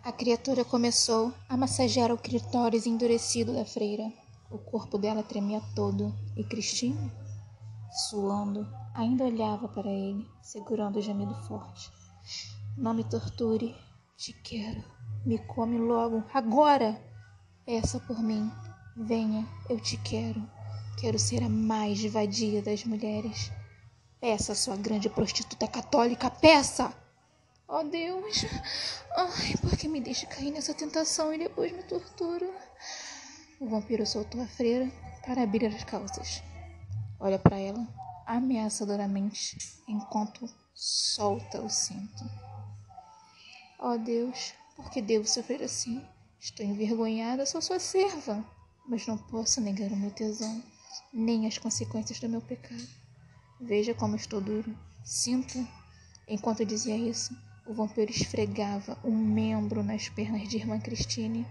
A 0.02 0.11
criatura 0.11 0.64
começou 0.64 1.35
a 1.47 1.54
massagear 1.54 2.11
o 2.11 2.16
clitóris 2.16 2.87
endurecido 2.87 3.52
da 3.52 3.62
freira. 3.62 4.11
O 4.50 4.56
corpo 4.56 4.97
dela 4.97 5.23
tremia 5.23 5.61
todo 5.76 6.14
e 6.35 6.42
Cristine 6.42 7.12
suando, 8.08 8.66
ainda 8.94 9.25
olhava 9.25 9.68
para 9.68 9.90
ele, 9.90 10.26
segurando 10.40 10.99
o 10.99 11.02
gemido 11.02 11.35
forte. 11.42 11.92
Não 12.75 12.94
me 12.94 13.04
torture, 13.04 13.76
te 14.16 14.32
quero. 14.32 14.82
Me 15.26 15.37
come 15.40 15.76
logo, 15.76 16.25
agora! 16.32 16.99
Peça 17.66 18.00
por 18.00 18.18
mim. 18.23 18.50
Venha, 18.97 19.47
eu 19.68 19.78
te 19.78 19.99
quero. 19.99 20.42
Quero 20.99 21.18
ser 21.18 21.42
a 21.42 21.50
mais 21.50 22.02
vadia 22.06 22.62
das 22.62 22.82
mulheres. 22.87 23.52
Peça, 24.21 24.53
sua 24.53 24.77
grande 24.77 25.09
prostituta 25.09 25.69
católica, 25.69 26.29
peça! 26.29 26.93
Oh 27.69 27.85
Deus! 27.85 28.45
Ai, 29.17 29.55
por 29.61 29.77
que 29.77 29.87
me 29.87 30.01
deixa 30.01 30.27
cair 30.27 30.51
nessa 30.51 30.75
tentação 30.75 31.33
e 31.33 31.39
depois 31.39 31.71
me 31.71 31.85
tortura? 31.85 32.51
O 33.61 33.69
vampiro 33.69 34.05
soltou 34.05 34.43
a 34.43 34.47
freira 34.49 34.91
para 35.25 35.43
abrir 35.43 35.67
as 35.67 35.85
calças. 35.85 36.43
Olha 37.21 37.39
para 37.39 37.59
ela 37.59 37.87
ameaçadoramente 38.27 39.57
enquanto 39.87 40.53
solta 40.75 41.63
o 41.63 41.71
cinto. 41.71 42.25
Oh 43.79 43.97
Deus, 43.99 44.53
por 44.75 44.91
que 44.91 45.01
devo 45.01 45.29
sofrer 45.29 45.63
assim? 45.63 46.05
Estou 46.41 46.67
envergonhada, 46.67 47.47
sou 47.47 47.63
sua 47.63 47.79
serva, 47.79 48.45
mas 48.85 49.07
não 49.07 49.17
posso 49.17 49.61
negar 49.61 49.93
o 49.93 49.97
meu 49.97 50.11
tesão, 50.11 50.61
nem 51.13 51.47
as 51.47 51.57
consequências 51.57 52.19
do 52.19 52.29
meu 52.29 52.41
pecado. 52.41 53.08
Veja 53.61 53.93
como 53.93 54.15
estou 54.15 54.41
duro. 54.41 54.73
Sinta. 55.03 55.67
Enquanto 56.29 56.65
dizia 56.65 56.97
isso, 56.97 57.37
o 57.67 57.75
vampiro 57.75 58.11
esfregava 58.11 58.97
um 59.03 59.17
membro 59.17 59.83
nas 59.83 60.09
pernas 60.09 60.49
de 60.49 60.59
irmã 60.59 60.79
Cristine. 60.79 61.45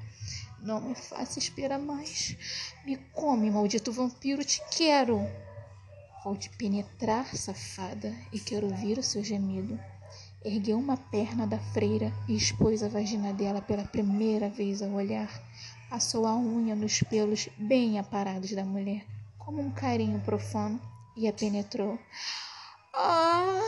Não 0.62 0.80
me 0.80 0.96
faça 0.96 1.38
esperar 1.38 1.80
mais. 1.80 2.38
Me 2.86 2.98
come, 3.14 3.52
maldito 3.52 3.92
vampiro, 3.92 4.44
te 4.44 4.62
quero. 4.72 5.20
Vou 6.24 6.36
te 6.36 6.50
penetrar, 6.52 7.36
safada, 7.36 8.16
e 8.32 8.40
quero 8.40 8.68
ouvir 8.68 8.98
o 8.98 9.04
seu 9.04 9.24
gemido. 9.24 9.78
Ergueu 10.46 10.80
uma 10.80 10.96
perna 10.96 11.46
da 11.46 11.60
freira 11.60 12.14
e 12.28 12.36
expôs 12.36 12.82
a 12.82 12.88
vagina 12.88 13.34
dela 13.34 13.62
pela 13.62 13.84
primeira 13.84 14.50
vez 14.50 14.82
ao 14.82 14.92
olhar. 14.92 15.30
Passou 15.90 16.26
a 16.26 16.36
unha 16.36 16.76
nos 16.76 17.02
pelos 17.02 17.50
bem 17.58 18.00
aparados 18.00 18.52
da 18.52 18.64
mulher, 18.64 19.06
como 19.38 19.62
um 19.62 19.72
carinho 19.72 20.20
profano, 20.22 20.80
e 21.18 21.28
a 21.28 21.34
penetrou. 21.34 22.00
Ah! 22.94 23.60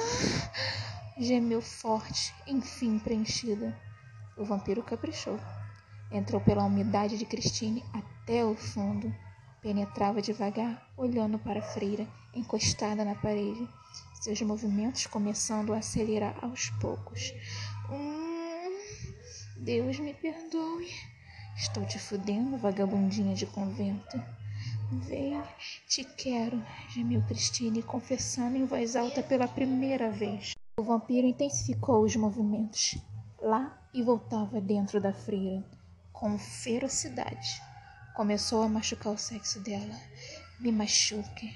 Gemeu 1.18 1.62
forte, 1.62 2.34
enfim 2.48 2.98
preenchida. 3.00 3.78
O 4.38 4.46
vampiro 4.46 4.82
caprichou. 4.82 5.38
Entrou 6.12 6.40
pela 6.40 6.64
umidade 6.64 7.18
de 7.18 7.26
Cristine 7.26 7.84
até 7.94 8.46
o 8.46 8.56
fundo 8.56 9.14
Penetrava 9.62 10.22
devagar, 10.22 10.90
olhando 10.96 11.38
para 11.38 11.60
a 11.60 11.62
freira, 11.62 12.08
encostada 12.34 13.04
na 13.04 13.14
parede, 13.14 13.68
seus 14.22 14.42
movimentos 14.42 15.06
começando 15.06 15.74
a 15.74 15.80
acelerar 15.80 16.34
aos 16.42 16.70
poucos. 16.82 17.34
Hum, 17.92 18.78
Deus 19.58 20.00
me 20.00 20.14
perdoe. 20.14 20.90
Estou 21.58 21.86
te 21.86 22.00
fudendo, 22.00 22.58
vagabundinha 22.58 23.36
de 23.36 23.46
convento. 23.48 24.24
Vem, 24.92 25.40
te 25.88 26.04
quero, 26.04 26.66
gemeu 26.90 27.22
Cristine, 27.28 27.84
confessando 27.84 28.58
em 28.58 28.66
voz 28.66 28.96
alta 28.96 29.22
pela 29.22 29.48
primeira 29.48 30.10
vez. 30.10 30.56
O 30.80 30.84
vampiro 30.84 31.28
intensificou 31.28 32.04
os 32.04 32.16
movimentos, 32.16 32.98
lá 33.40 33.80
e 33.94 34.02
voltava 34.02 34.60
dentro 34.60 35.00
da 35.00 35.14
freira, 35.14 35.64
com 36.12 36.40
ferocidade. 36.40 37.62
Começou 38.16 38.64
a 38.64 38.68
machucar 38.68 39.14
o 39.14 39.18
sexo 39.18 39.60
dela. 39.60 39.96
Me 40.60 40.72
machuque. 40.72 41.54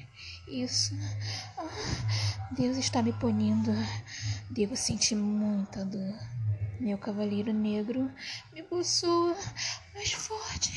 Isso. 0.48 0.96
Oh, 1.58 2.54
Deus 2.54 2.78
está 2.78 3.02
me 3.02 3.14
punindo. 3.14 3.72
Devo 4.52 4.78
sentir 4.78 5.16
muita 5.16 5.84
dor. 5.84 6.20
Meu 6.80 7.00
cavaleiro 7.00 7.52
negro 7.52 8.12
me 8.54 8.62
possua 8.62 9.36
mais 9.96 10.14
forte. 10.14 10.72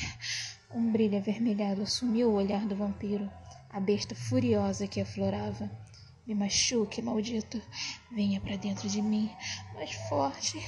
Um 0.74 0.92
brilho 0.92 1.16
avermelhado 1.16 1.82
assumiu 1.82 2.30
o 2.30 2.34
olhar 2.34 2.66
do 2.66 2.76
vampiro, 2.76 3.30
a 3.70 3.78
besta 3.80 4.14
furiosa 4.14 4.86
que 4.86 5.00
aflorava. 5.00 5.70
Me 6.26 6.34
machuque, 6.34 7.00
maldito. 7.00 7.62
Venha 8.10 8.40
para 8.40 8.56
dentro 8.56 8.88
de 8.88 9.00
mim, 9.00 9.30
mais 9.74 9.92
forte. 10.08 10.58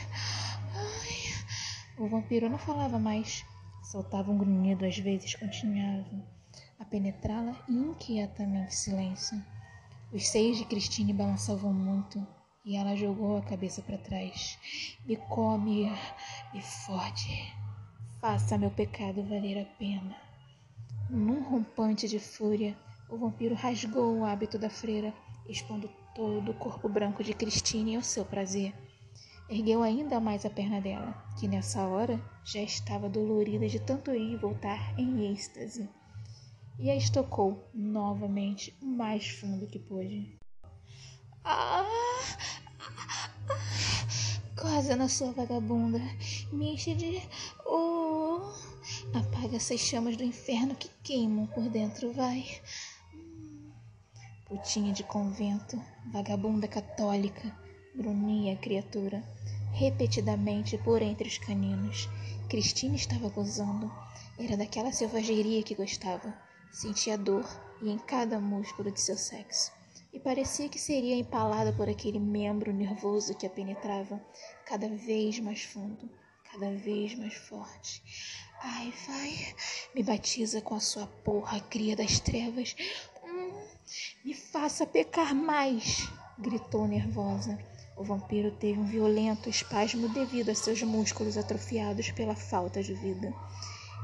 Ai. 0.75 1.99
O 1.99 2.09
vampiro 2.09 2.49
não 2.49 2.59
falava 2.59 2.99
mais. 2.99 3.45
Soltava 3.83 4.31
um 4.31 4.39
grunhido, 4.39 4.87
às 4.87 4.97
vezes 4.99 5.35
continuava 5.35 6.39
a 6.79 6.85
penetrá-la 6.85 7.57
inquietamente 7.69 8.75
silêncio. 8.75 9.43
Os 10.13 10.29
seios 10.29 10.59
de 10.59 10.65
Cristine 10.65 11.13
balançavam 11.13 11.73
muito 11.73 12.25
e 12.65 12.77
ela 12.77 12.95
jogou 12.95 13.37
a 13.37 13.43
cabeça 13.43 13.83
para 13.83 13.99
trás. 13.99 14.59
Me 15.05 15.17
come, 15.17 15.91
me 16.55 16.63
fode. 16.63 17.58
Faça 18.21 18.59
meu 18.59 18.71
pecado 18.73 19.23
valer 19.23 19.63
a 19.63 19.65
pena. 19.79 20.17
galopante 21.09 22.09
de 22.09 22.19
fúria, 22.19 22.77
o 23.09 23.17
vampiro 23.17 23.55
rasgou 23.55 24.19
o 24.19 24.25
hábito 24.25 24.59
da 24.59 24.69
freira, 24.69 25.15
expondo 25.49 25.89
todo 26.17 26.51
o 26.51 26.55
corpo 26.55 26.89
branco 26.89 27.23
de 27.23 27.33
Cristine 27.33 27.95
ao 27.95 28.03
seu 28.03 28.25
prazer. 28.25 28.75
Ergueu 29.49 29.85
ainda 29.85 30.19
mais 30.19 30.45
a 30.45 30.51
perna 30.51 30.81
dela, 30.81 31.15
que 31.39 31.47
nessa 31.47 31.87
hora 31.87 32.21
já 32.45 32.61
estava 32.61 33.09
dolorida 33.09 33.69
de 33.69 33.79
tanto 33.79 34.13
ir 34.13 34.33
e 34.33 34.37
voltar 34.37 34.99
em 34.99 35.33
êxtase, 35.33 35.89
e 36.77 36.91
a 36.91 36.97
estocou 36.97 37.71
novamente 37.73 38.77
o 38.83 38.87
mais 38.87 39.29
fundo 39.29 39.69
que 39.69 39.79
pôde. 39.79 40.37
Ah! 41.45 41.87
Goza 44.61 44.97
na 44.97 45.09
sua 45.09 45.31
vagabunda, 45.31 46.01
me 46.53 46.75
enche 46.75 46.97
de. 46.97 47.23
Oh! 47.65 47.98
Apaga 49.15 49.57
essas 49.57 49.81
chamas 49.81 50.17
do 50.17 50.25
inferno 50.25 50.75
que 50.75 50.91
queimam 51.03 51.47
por 51.47 51.69
dentro, 51.69 52.13
vai. 52.13 52.45
Putinha 54.47 54.93
de 54.93 55.03
convento, 55.03 55.81
vagabunda 56.13 56.67
católica, 56.67 57.55
grunhia 57.95 58.55
a 58.55 58.57
criatura, 58.57 59.23
repetidamente 59.73 60.79
por 60.79 61.03
entre 61.03 61.29
os 61.29 61.39
caninos. 61.39 62.09
Cristina 62.49 62.97
estava 62.97 63.29
gozando. 63.29 63.93
Era 64.39 64.57
daquela 64.57 64.93
selvageria 64.93 65.63
que 65.63 65.75
gostava. 65.75 66.35
Sentia 66.73 67.19
dor 67.19 67.47
e 67.83 67.91
em 67.91 67.99
cada 67.99 68.39
músculo 68.39 68.91
de 68.91 69.01
seu 69.01 69.17
sexo 69.17 69.73
e 70.13 70.19
parecia 70.19 70.69
que 70.69 70.79
seria 70.79 71.17
empalada 71.17 71.73
por 71.73 71.89
aquele 71.89 72.19
membro 72.19 72.73
nervoso 72.73 73.37
que 73.37 73.47
a 73.47 73.51
penetrava 73.51 74.21
cada 74.65 74.89
vez 74.89 75.39
mais 75.39 75.63
fundo, 75.63 76.11
cada 76.53 76.71
vez 76.75 77.15
mais 77.17 77.35
forte. 77.35 78.03
Ai, 78.61 78.93
vai, 79.07 79.55
me 79.95 80.03
batiza 80.03 80.61
com 80.61 80.75
a 80.75 80.81
sua 80.81 81.07
porra, 81.25 81.61
cria 81.61 81.95
das 81.95 82.19
trevas. 82.19 82.75
Hum, 83.23 83.53
me 84.25 84.35
faça 84.35 84.87
pecar 84.87 85.35
mais, 85.35 86.09
gritou 86.39 86.87
nervosa. 86.89 87.59
O 87.97 88.05
vampiro 88.05 88.51
teve 88.53 88.79
um 88.79 88.87
violento 88.87 89.49
espasmo 89.49 90.09
devido 90.09 90.51
a 90.51 90.55
seus 90.55 90.83
músculos 90.83 91.37
atrofiados 91.37 92.11
pela 92.13 92.35
falta 92.35 92.83
de 92.83 92.95
vida. 92.95 93.33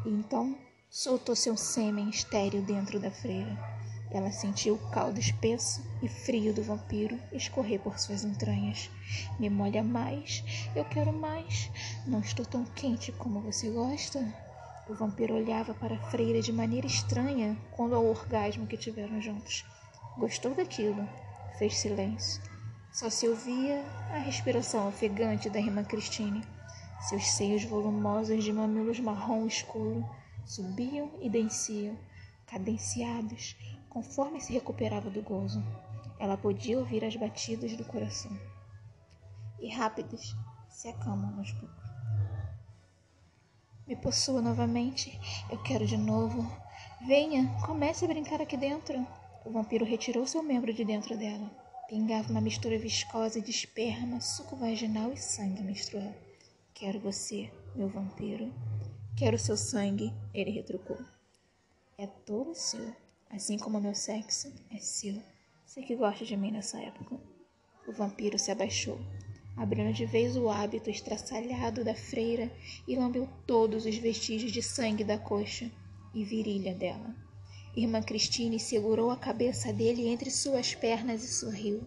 E 0.04 0.08
então 0.08 0.56
soltou 0.90 1.34
seu 1.34 1.56
sêmen 1.56 2.08
estéril 2.10 2.62
dentro 2.62 2.98
da 3.00 3.10
freira. 3.10 3.56
Ela 4.14 4.30
sentiu 4.30 4.74
o 4.76 4.90
caldo 4.90 5.18
espesso 5.18 5.84
e 6.00 6.06
frio 6.06 6.54
do 6.54 6.62
vampiro 6.62 7.18
escorrer 7.32 7.80
por 7.80 7.98
suas 7.98 8.22
entranhas. 8.22 8.88
Me 9.40 9.50
molha 9.50 9.82
mais, 9.82 10.44
eu 10.76 10.84
quero 10.84 11.12
mais. 11.12 11.68
Não 12.06 12.20
estou 12.20 12.46
tão 12.46 12.64
quente 12.64 13.10
como 13.10 13.40
você 13.40 13.68
gosta. 13.70 14.24
O 14.88 14.94
vampiro 14.94 15.34
olhava 15.34 15.74
para 15.74 15.96
a 15.96 16.10
freira 16.10 16.40
de 16.40 16.52
maneira 16.52 16.86
estranha 16.86 17.58
quando 17.72 17.96
ao 17.96 18.06
orgasmo 18.06 18.68
que 18.68 18.76
tiveram 18.76 19.20
juntos. 19.20 19.64
Gostou 20.16 20.54
daquilo. 20.54 21.08
Fez 21.58 21.76
silêncio. 21.78 22.40
Só 22.92 23.10
se 23.10 23.26
ouvia 23.26 23.84
a 24.12 24.18
respiração 24.18 24.86
ofegante 24.86 25.50
da 25.50 25.58
irmã 25.58 25.82
Cristine. 25.82 26.46
Seus 27.08 27.26
seios 27.32 27.64
volumosos 27.64 28.44
de 28.44 28.52
mamilos 28.52 29.00
marrom 29.00 29.44
escuro 29.48 30.08
subiam 30.46 31.10
e 31.20 31.28
desciam, 31.28 31.96
cadenciados, 32.46 33.56
Conforme 33.94 34.40
se 34.40 34.52
recuperava 34.52 35.08
do 35.08 35.22
gozo, 35.22 35.62
ela 36.18 36.36
podia 36.36 36.76
ouvir 36.76 37.04
as 37.04 37.14
batidas 37.14 37.76
do 37.76 37.84
coração. 37.84 38.36
E 39.60 39.68
rápidas 39.68 40.34
se 40.68 40.88
acalmam 40.88 41.38
aos 41.38 41.52
poucos. 41.52 41.84
Me 43.86 43.94
possua 43.94 44.42
novamente. 44.42 45.16
Eu 45.48 45.62
quero 45.62 45.86
de 45.86 45.96
novo. 45.96 46.44
Venha, 47.06 47.56
comece 47.64 48.04
a 48.04 48.08
brincar 48.08 48.42
aqui 48.42 48.56
dentro. 48.56 49.06
O 49.44 49.52
vampiro 49.52 49.84
retirou 49.84 50.26
seu 50.26 50.42
membro 50.42 50.74
de 50.74 50.84
dentro 50.84 51.16
dela. 51.16 51.48
Pingava 51.88 52.32
uma 52.32 52.40
mistura 52.40 52.76
viscosa 52.76 53.40
de 53.40 53.52
esperma, 53.52 54.20
suco 54.20 54.56
vaginal 54.56 55.12
e 55.12 55.16
sangue 55.16 55.62
menstrual. 55.62 56.12
Quero 56.74 56.98
você, 56.98 57.48
meu 57.76 57.88
vampiro. 57.88 58.52
Quero 59.16 59.38
seu 59.38 59.56
sangue, 59.56 60.12
ele 60.34 60.50
retrucou. 60.50 60.98
É 61.96 62.08
todo 62.08 62.56
seu 62.56 63.03
assim 63.30 63.58
como 63.58 63.80
meu 63.80 63.94
sexo 63.94 64.52
é 64.70 64.78
seu. 64.78 65.22
Sei 65.64 65.82
que 65.82 65.96
gosta 65.96 66.24
de 66.24 66.36
mim 66.36 66.50
nessa 66.50 66.80
época. 66.80 67.18
O 67.86 67.92
vampiro 67.92 68.38
se 68.38 68.50
abaixou, 68.50 68.98
abrindo 69.56 69.92
de 69.92 70.06
vez 70.06 70.36
o 70.36 70.48
hábito 70.48 70.90
estraçalhado 70.90 71.84
da 71.84 71.94
freira 71.94 72.50
e 72.86 72.96
lambeu 72.96 73.28
todos 73.46 73.84
os 73.86 73.96
vestígios 73.96 74.52
de 74.52 74.62
sangue 74.62 75.04
da 75.04 75.18
coxa 75.18 75.70
e 76.14 76.24
virilha 76.24 76.74
dela. 76.74 77.14
Irmã 77.76 78.00
Cristine 78.00 78.60
segurou 78.60 79.10
a 79.10 79.16
cabeça 79.16 79.72
dele 79.72 80.06
entre 80.06 80.30
suas 80.30 80.74
pernas 80.74 81.24
e 81.24 81.28
sorriu. 81.28 81.84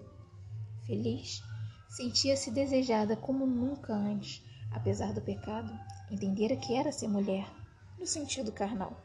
Feliz, 0.85 1.41
sentia-se 1.89 2.51
desejada 2.51 3.15
como 3.15 3.47
nunca 3.47 3.93
antes, 3.93 4.43
apesar 4.71 5.13
do 5.13 5.21
pecado, 5.21 5.71
entendera 6.11 6.57
que 6.57 6.75
era 6.75 6.91
ser 6.91 7.07
mulher, 7.07 7.49
no 7.97 8.05
sentido 8.05 8.51
carnal. 8.51 9.01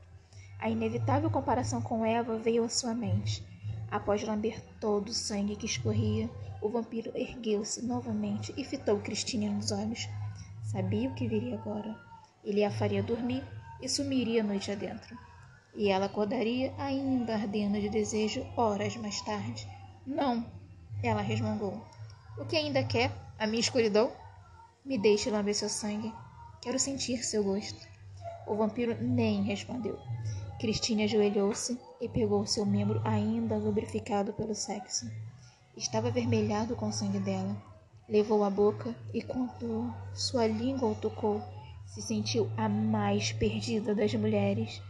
A 0.62 0.70
inevitável 0.70 1.29
comparação 1.29 1.83
com 1.83 2.07
Eva 2.07 2.38
veio 2.38 2.62
à 2.62 2.68
sua 2.68 2.94
mente. 2.94 3.44
Após 3.90 4.22
lamber 4.22 4.62
todo 4.81 5.09
o 5.09 5.12
sangue 5.12 5.57
que 5.57 5.66
escorria, 5.66 6.31
o 6.62 6.68
vampiro 6.68 7.11
ergueu-se 7.16 7.85
novamente 7.85 8.55
e 8.57 8.62
fitou 8.62 9.01
Cristina 9.01 9.51
nos 9.51 9.72
olhos. 9.72 10.09
Sabia 10.62 11.11
o 11.11 11.14
que 11.16 11.27
viria 11.27 11.57
agora. 11.57 11.98
Ele 12.44 12.64
a 12.64 12.70
faria 12.70 13.03
dormir 13.03 13.42
e 13.81 13.88
sumiria 13.88 14.44
noite 14.44 14.70
adentro. 14.70 15.18
E 15.75 15.88
ela 15.88 16.07
acordaria 16.07 16.72
ainda 16.79 17.35
ardendo 17.35 17.81
de 17.81 17.88
desejo 17.88 18.46
horas 18.57 18.94
mais 18.94 19.20
tarde. 19.22 19.66
Não, 20.07 20.46
ela 21.03 21.22
resmungou. 21.22 21.85
O 22.38 22.44
que 22.44 22.57
ainda 22.57 22.85
quer? 22.85 23.11
A 23.37 23.48
minha 23.48 23.59
escuridão? 23.59 24.12
Me 24.85 24.96
deixe 24.96 25.29
lamber 25.29 25.57
seu 25.57 25.68
sangue. 25.68 26.14
Quero 26.61 26.79
sentir 26.79 27.25
seu 27.25 27.42
gosto. 27.42 27.85
O 28.46 28.55
vampiro 28.55 28.96
nem 29.03 29.42
respondeu. 29.42 29.98
Cristine 30.62 31.03
ajoelhou-se 31.03 31.77
e 32.01 32.09
pegou 32.09 32.46
seu 32.46 32.64
membro 32.64 33.03
ainda 33.05 33.57
lubrificado 33.57 34.33
pelo 34.33 34.55
sexo. 34.55 35.11
Estava 35.77 36.07
avermelhado 36.07 36.77
com 36.77 36.87
o 36.87 36.92
sangue 36.92 37.18
dela. 37.18 37.61
Levou 38.09 38.44
a 38.44 38.48
boca 38.48 38.94
e, 39.12 39.20
quando 39.22 39.92
sua 40.14 40.46
língua 40.46 40.88
o 40.88 40.94
tocou, 40.94 41.42
se 41.85 42.01
sentiu 42.01 42.48
a 42.57 42.68
mais 42.68 43.33
perdida 43.33 43.92
das 43.92 44.14
mulheres. 44.14 44.81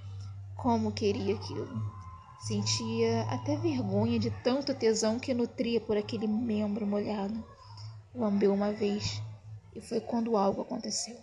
Como 0.58 0.92
queria 0.92 1.36
aquilo! 1.36 1.82
Sentia 2.40 3.22
até 3.30 3.56
vergonha 3.56 4.18
de 4.18 4.30
tanto 4.44 4.74
tesão 4.74 5.18
que 5.18 5.32
nutria 5.32 5.80
por 5.80 5.96
aquele 5.96 6.26
membro 6.26 6.86
molhado. 6.86 7.42
Lambeu 8.14 8.52
uma 8.52 8.72
vez 8.72 9.22
e 9.74 9.80
foi 9.80 10.00
quando 10.00 10.36
algo 10.36 10.60
aconteceu. 10.60 11.16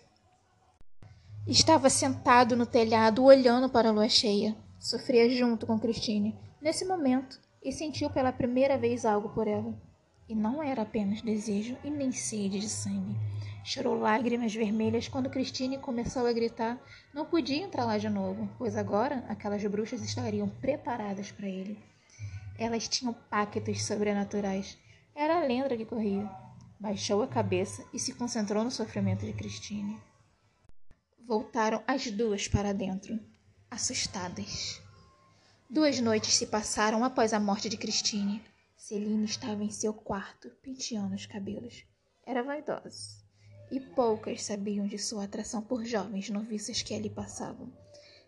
Estava 1.50 1.90
sentado 1.90 2.56
no 2.56 2.64
telhado 2.64 3.24
olhando 3.24 3.68
para 3.68 3.90
a 3.90 3.92
lua 3.92 4.08
cheia. 4.08 4.56
Sofria 4.78 5.28
junto 5.36 5.66
com 5.66 5.80
Christine 5.80 6.38
nesse 6.62 6.86
momento 6.86 7.40
e 7.64 7.72
sentiu 7.72 8.08
pela 8.12 8.32
primeira 8.32 8.78
vez 8.78 9.04
algo 9.04 9.30
por 9.30 9.48
ela. 9.48 9.74
E 10.28 10.36
não 10.36 10.62
era 10.62 10.84
apenas 10.84 11.24
desejo 11.24 11.76
e 11.84 11.90
nem 11.90 12.12
sede 12.12 12.60
de 12.60 12.70
sangue. 12.70 13.18
Chorou 13.64 13.98
lágrimas 13.98 14.54
vermelhas 14.54 15.08
quando 15.08 15.32
Christine 15.32 15.80
começou 15.80 16.28
a 16.28 16.32
gritar. 16.32 16.80
Não 17.12 17.26
podia 17.26 17.64
entrar 17.64 17.84
lá 17.84 17.98
de 17.98 18.10
novo, 18.10 18.48
pois 18.60 18.76
agora 18.76 19.26
aquelas 19.28 19.66
bruxas 19.66 20.04
estariam 20.04 20.48
preparadas 20.48 21.32
para 21.32 21.48
ele. 21.48 21.80
Elas 22.60 22.88
tinham 22.88 23.12
pactos 23.28 23.86
sobrenaturais. 23.86 24.78
Era 25.16 25.40
a 25.40 25.44
lenda 25.44 25.76
que 25.76 25.84
corria. 25.84 26.30
Baixou 26.80 27.24
a 27.24 27.28
cabeça 27.28 27.84
e 27.92 27.98
se 27.98 28.14
concentrou 28.14 28.64
no 28.64 28.70
sofrimento 28.70 29.26
de 29.26 29.34
Christine. 29.34 30.09
Voltaram 31.30 31.84
as 31.86 32.10
duas 32.10 32.48
para 32.48 32.74
dentro, 32.74 33.20
assustadas. 33.70 34.82
Duas 35.70 36.00
noites 36.00 36.34
se 36.34 36.48
passaram 36.48 37.04
após 37.04 37.34
a 37.34 37.40
morte 37.40 37.70
de 37.70 37.78
Christine. 37.78 38.42
Celine 38.76 39.26
estava 39.26 39.64
em 39.64 39.70
seu 39.70 39.94
quarto, 39.94 40.50
penteando 40.64 41.14
os 41.14 41.28
cabelos. 41.28 41.84
Era 42.26 42.42
vaidosa, 42.42 43.24
e 43.70 43.80
poucas 43.80 44.42
sabiam 44.42 44.88
de 44.88 44.98
sua 44.98 45.26
atração 45.26 45.62
por 45.62 45.86
jovens 45.86 46.32
noviças 46.32 46.82
que 46.82 46.96
ali 46.96 47.12
passavam. 47.12 47.72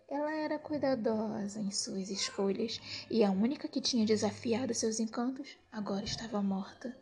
Ela 0.08 0.36
era 0.36 0.60
cuidadosa 0.60 1.60
em 1.60 1.72
suas 1.72 2.12
escolhas, 2.12 2.80
e 3.10 3.24
a 3.24 3.32
única 3.32 3.68
que 3.68 3.82
tinha 3.82 4.06
desafiado 4.06 4.76
seus 4.76 5.00
encantos 5.00 5.58
agora 5.72 6.06
estava 6.06 6.40
morta. 6.40 6.96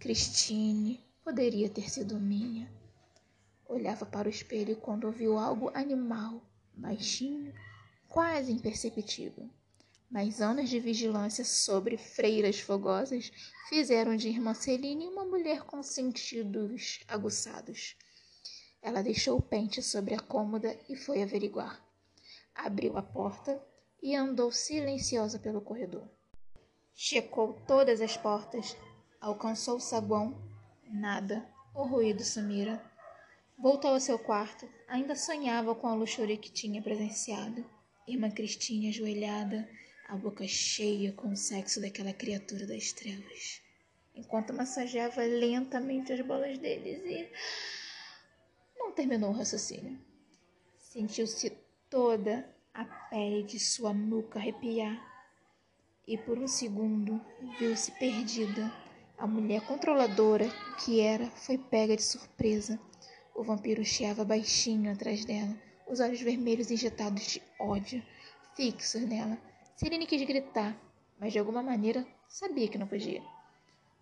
Christine 0.00 1.04
poderia 1.22 1.70
ter 1.70 1.88
sido 1.88 2.18
minha. 2.18 2.68
Olhava 3.68 4.06
para 4.06 4.28
o 4.28 4.30
espelho 4.30 4.76
quando 4.76 5.04
ouviu 5.04 5.38
algo 5.38 5.70
animal, 5.74 6.42
baixinho, 6.74 7.52
quase 8.08 8.52
imperceptível. 8.52 9.50
Mas 10.10 10.40
anos 10.40 10.70
de 10.70 10.78
vigilância 10.78 11.44
sobre 11.44 11.96
freiras 11.96 12.60
fogosas 12.60 13.32
fizeram 13.68 14.16
de 14.16 14.28
irmã 14.28 14.54
Celine 14.54 15.08
uma 15.08 15.24
mulher 15.24 15.62
com 15.62 15.82
sentidos 15.82 17.00
aguçados. 17.08 17.96
Ela 18.80 19.02
deixou 19.02 19.36
o 19.36 19.42
pente 19.42 19.82
sobre 19.82 20.14
a 20.14 20.20
cômoda 20.20 20.78
e 20.88 20.94
foi 20.94 21.22
averiguar. 21.22 21.84
Abriu 22.54 22.96
a 22.96 23.02
porta 23.02 23.60
e 24.00 24.14
andou 24.14 24.52
silenciosa 24.52 25.38
pelo 25.38 25.60
corredor. 25.60 26.08
Checou 26.94 27.54
todas 27.66 28.00
as 28.00 28.16
portas, 28.16 28.76
alcançou 29.20 29.76
o 29.76 29.80
saguão, 29.80 30.40
nada, 30.88 31.46
o 31.74 31.82
ruído 31.82 32.24
sumira. 32.24 32.80
Voltou 33.58 33.92
ao 33.92 34.00
seu 34.00 34.18
quarto, 34.18 34.68
ainda 34.86 35.16
sonhava 35.16 35.74
com 35.74 35.86
a 35.86 35.94
luxúria 35.94 36.36
que 36.36 36.52
tinha 36.52 36.82
presenciado. 36.82 37.64
Irmã 38.06 38.30
Cristina 38.30 38.90
ajoelhada, 38.90 39.68
a 40.08 40.14
boca 40.14 40.46
cheia 40.46 41.12
com 41.12 41.28
o 41.30 41.36
sexo 41.36 41.80
daquela 41.80 42.12
criatura 42.12 42.66
das 42.66 42.92
trevas, 42.92 43.62
enquanto 44.14 44.52
massageava 44.52 45.22
lentamente 45.22 46.12
as 46.12 46.20
bolas 46.20 46.58
deles 46.58 47.02
e. 47.04 47.28
Não 48.78 48.92
terminou 48.92 49.30
o 49.30 49.36
raciocínio. 49.36 49.98
Sentiu-se 50.78 51.50
toda 51.88 52.54
a 52.74 52.84
pele 52.84 53.42
de 53.42 53.58
sua 53.58 53.92
nuca 53.92 54.38
arrepiar 54.38 55.02
e 56.06 56.16
por 56.18 56.38
um 56.38 56.46
segundo 56.46 57.20
viu-se 57.58 57.90
perdida. 57.92 58.70
A 59.18 59.26
mulher 59.26 59.62
controladora 59.62 60.46
que 60.84 61.00
era 61.00 61.26
foi 61.30 61.56
pega 61.56 61.96
de 61.96 62.02
surpresa. 62.02 62.78
O 63.36 63.42
vampiro 63.42 63.84
chiava 63.84 64.24
baixinho 64.24 64.90
atrás 64.90 65.26
dela, 65.26 65.54
os 65.86 66.00
olhos 66.00 66.22
vermelhos 66.22 66.70
injetados 66.70 67.22
de 67.26 67.42
ódio, 67.60 68.02
fixos 68.54 69.02
nela. 69.02 69.36
Celine 69.76 70.06
quis 70.06 70.26
gritar, 70.26 70.74
mas 71.20 71.34
de 71.34 71.38
alguma 71.38 71.62
maneira 71.62 72.06
sabia 72.30 72.66
que 72.66 72.78
não 72.78 72.86
podia. 72.86 73.22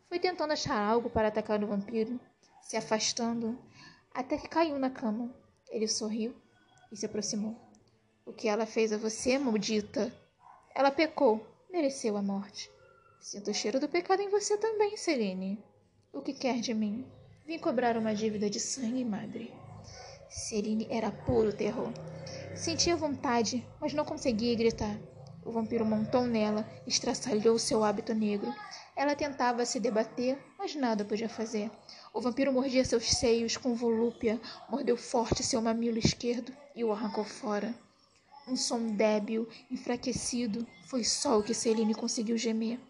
Foi 0.09 0.21
tentando 0.21 0.53
achar 0.53 0.79
algo 0.79 1.11
para 1.11 1.27
atacar 1.27 1.65
o 1.65 1.67
vampiro, 1.67 2.21
se 2.63 2.77
afastando, 2.77 3.59
até 4.15 4.39
que 4.39 4.49
caiu 4.49 4.79
na 4.79 4.89
cama. 4.89 5.35
Ele 5.69 5.89
sorriu 5.89 6.33
e 6.93 6.97
se 6.97 7.05
aproximou. 7.05 7.57
O 8.25 8.33
que 8.33 8.47
ela 8.47 8.67
fez 8.67 8.93
a 8.93 8.99
você, 8.99 9.37
maldita? 9.37 10.17
Ela 10.73 10.93
pecou, 10.93 11.45
mereceu 11.73 12.17
a 12.17 12.23
morte. 12.23 12.71
Sinto 13.21 13.51
o 13.51 13.55
cheiro 13.55 13.81
do 13.81 13.89
pecado 13.89 14.23
em 14.23 14.29
você 14.29 14.57
também, 14.57 14.97
Celine. 14.97 15.61
O 16.13 16.23
que 16.23 16.33
quer 16.33 16.61
de 16.61 16.73
mim? 16.73 17.05
Vim 17.47 17.59
cobrar 17.59 17.99
uma 17.99 18.15
dívida 18.15 18.49
de 18.49 18.59
sangue, 18.59 19.05
madre. 19.05 19.53
Celine 20.31 20.87
era 20.89 21.11
puro 21.11 21.53
terror. 21.53 21.93
Sentia 22.57 22.97
vontade, 22.97 23.63
mas 23.79 23.93
não 23.93 24.03
conseguia 24.03 24.57
gritar. 24.57 24.99
O 25.45 25.53
vampiro 25.53 25.85
montou 25.85 26.23
nela, 26.23 26.67
estraçalhou 26.87 27.59
seu 27.59 27.85
hábito 27.85 28.15
negro. 28.15 28.51
Ela 28.97 29.15
tentava 29.15 29.67
se 29.67 29.79
debater, 29.79 30.39
mas 30.59 30.75
nada 30.75 31.05
podia 31.05 31.29
fazer. 31.29 31.71
O 32.15 32.21
vampiro 32.21 32.51
mordia 32.51 32.83
seus 32.83 33.11
seios 33.11 33.59
com 33.59 33.75
volúpia, 33.75 34.41
mordeu 34.71 34.97
forte 34.97 35.43
seu 35.43 35.61
mamilo 35.61 35.99
esquerdo 35.99 36.51
e 36.75 36.83
o 36.83 36.93
arrancou 36.93 37.25
fora. 37.25 37.75
Um 38.49 38.57
som 38.57 38.87
débil, 38.97 39.47
enfraquecido, 39.71 40.67
foi 40.87 41.05
só 41.05 41.39
o 41.39 41.43
que 41.43 41.53
Celine 41.53 41.95
conseguiu 41.95 42.39
gemer. 42.39 42.81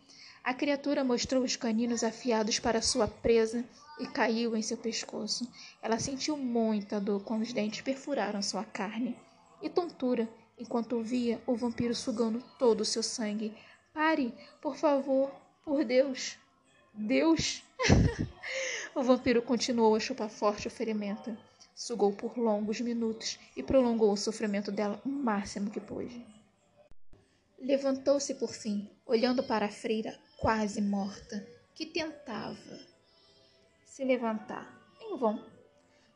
A 0.44 0.54
criatura 0.54 1.02
mostrou 1.02 1.42
os 1.42 1.56
caninos 1.56 2.04
afiados 2.04 2.60
para 2.60 2.80
sua 2.80 3.08
presa 3.08 3.64
e 3.98 4.06
caiu 4.06 4.56
em 4.56 4.62
seu 4.62 4.76
pescoço. 4.76 5.46
Ela 5.82 5.98
sentiu 5.98 6.36
muita 6.36 7.00
dor 7.00 7.22
quando 7.22 7.42
os 7.42 7.52
dentes 7.52 7.80
perfuraram 7.80 8.42
sua 8.42 8.64
carne. 8.64 9.16
E 9.62 9.68
tontura, 9.68 10.28
enquanto 10.58 11.02
via 11.02 11.40
o 11.46 11.54
vampiro 11.54 11.94
sugando 11.94 12.42
todo 12.58 12.80
o 12.80 12.84
seu 12.84 13.02
sangue. 13.02 13.54
Pare, 13.92 14.34
por 14.60 14.76
favor, 14.76 15.30
por 15.64 15.84
Deus. 15.84 16.36
Deus! 16.92 17.62
o 18.94 19.02
vampiro 19.02 19.42
continuou 19.42 19.94
a 19.94 20.00
chupar 20.00 20.28
forte 20.28 20.68
o 20.68 20.70
ferimento. 20.70 21.36
Sugou 21.74 22.12
por 22.12 22.38
longos 22.38 22.80
minutos 22.80 23.38
e 23.56 23.62
prolongou 23.62 24.12
o 24.12 24.16
sofrimento 24.16 24.70
dela 24.70 25.00
o 25.04 25.08
máximo 25.08 25.70
que 25.70 25.80
pôde. 25.80 26.24
Levantou-se 27.58 28.34
por 28.34 28.50
fim, 28.50 28.88
olhando 29.06 29.42
para 29.42 29.66
a 29.66 29.70
freira 29.70 30.16
quase 30.38 30.80
morta, 30.80 31.44
que 31.74 31.86
tentava 31.86 32.93
se 33.94 34.04
levantar, 34.04 34.68
em 35.00 35.16
vão. 35.16 35.40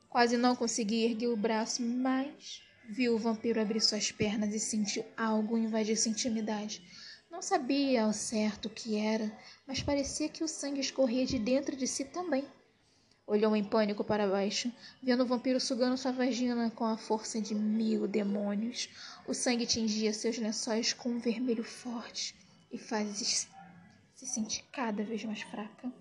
Quase 0.09 0.37
não 0.37 0.57
conseguia 0.57 1.09
erguer 1.09 1.29
o 1.29 1.37
braço, 1.37 1.81
mas 1.81 2.61
viu 2.91 3.14
o 3.14 3.19
vampiro 3.19 3.61
abrir 3.61 3.81
suas 3.81 4.11
pernas 4.11 4.53
e 4.53 4.59
sentiu 4.59 5.05
algo 5.17 5.57
invadir 5.57 5.97
sua 5.97 6.11
intimidade. 6.11 6.83
Não 7.31 7.41
sabia 7.41 8.03
ao 8.03 8.12
certo 8.12 8.67
o 8.67 8.71
que 8.71 8.97
era, 8.97 9.31
mas 9.64 9.81
parecia 9.81 10.29
que 10.29 10.43
o 10.43 10.49
sangue 10.49 10.81
escorria 10.81 11.25
de 11.25 11.38
dentro 11.38 11.77
de 11.77 11.87
si 11.87 12.05
também. 12.05 12.45
Olhou 13.25 13.55
em 13.55 13.62
pânico 13.62 14.03
para 14.03 14.27
baixo, 14.27 14.73
vendo 15.01 15.23
o 15.23 15.27
vampiro 15.27 15.61
sugando 15.61 15.97
sua 15.97 16.11
vagina 16.11 16.69
com 16.73 16.85
a 16.85 16.97
força 16.97 17.41
de 17.41 17.55
mil 17.55 18.09
demônios. 18.09 18.88
O 19.25 19.33
sangue 19.33 19.67
tingia 19.67 20.12
seus 20.12 20.37
lençóis 20.37 20.93
com 20.93 21.11
um 21.11 21.21
vermelho 21.21 21.62
forte 21.62 22.35
e 22.73 22.77
fazia 22.77 23.47
se 24.17 24.27
sentir 24.27 24.64
cada 24.73 25.05
vez 25.05 25.23
mais 25.23 25.43
fraca. 25.43 25.93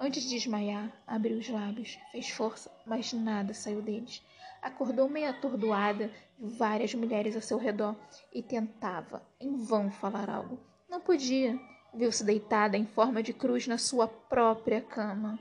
Antes 0.00 0.22
de 0.22 0.30
desmaiar, 0.30 0.92
abriu 1.04 1.38
os 1.38 1.48
lábios, 1.48 1.98
fez 2.12 2.30
força, 2.30 2.70
mas 2.86 3.12
nada 3.12 3.52
saiu 3.52 3.82
deles. 3.82 4.22
Acordou 4.62 5.08
meio 5.08 5.28
atordoada, 5.28 6.08
viu 6.38 6.48
várias 6.50 6.94
mulheres 6.94 7.34
ao 7.34 7.42
seu 7.42 7.58
redor 7.58 7.96
e 8.32 8.40
tentava, 8.40 9.20
em 9.40 9.56
vão, 9.56 9.90
falar 9.90 10.30
algo. 10.30 10.60
Não 10.88 11.00
podia. 11.00 11.58
Viu-se 11.92 12.22
deitada 12.22 12.76
em 12.76 12.86
forma 12.86 13.22
de 13.22 13.32
cruz 13.32 13.66
na 13.66 13.76
sua 13.76 14.06
própria 14.06 14.80
cama 14.80 15.36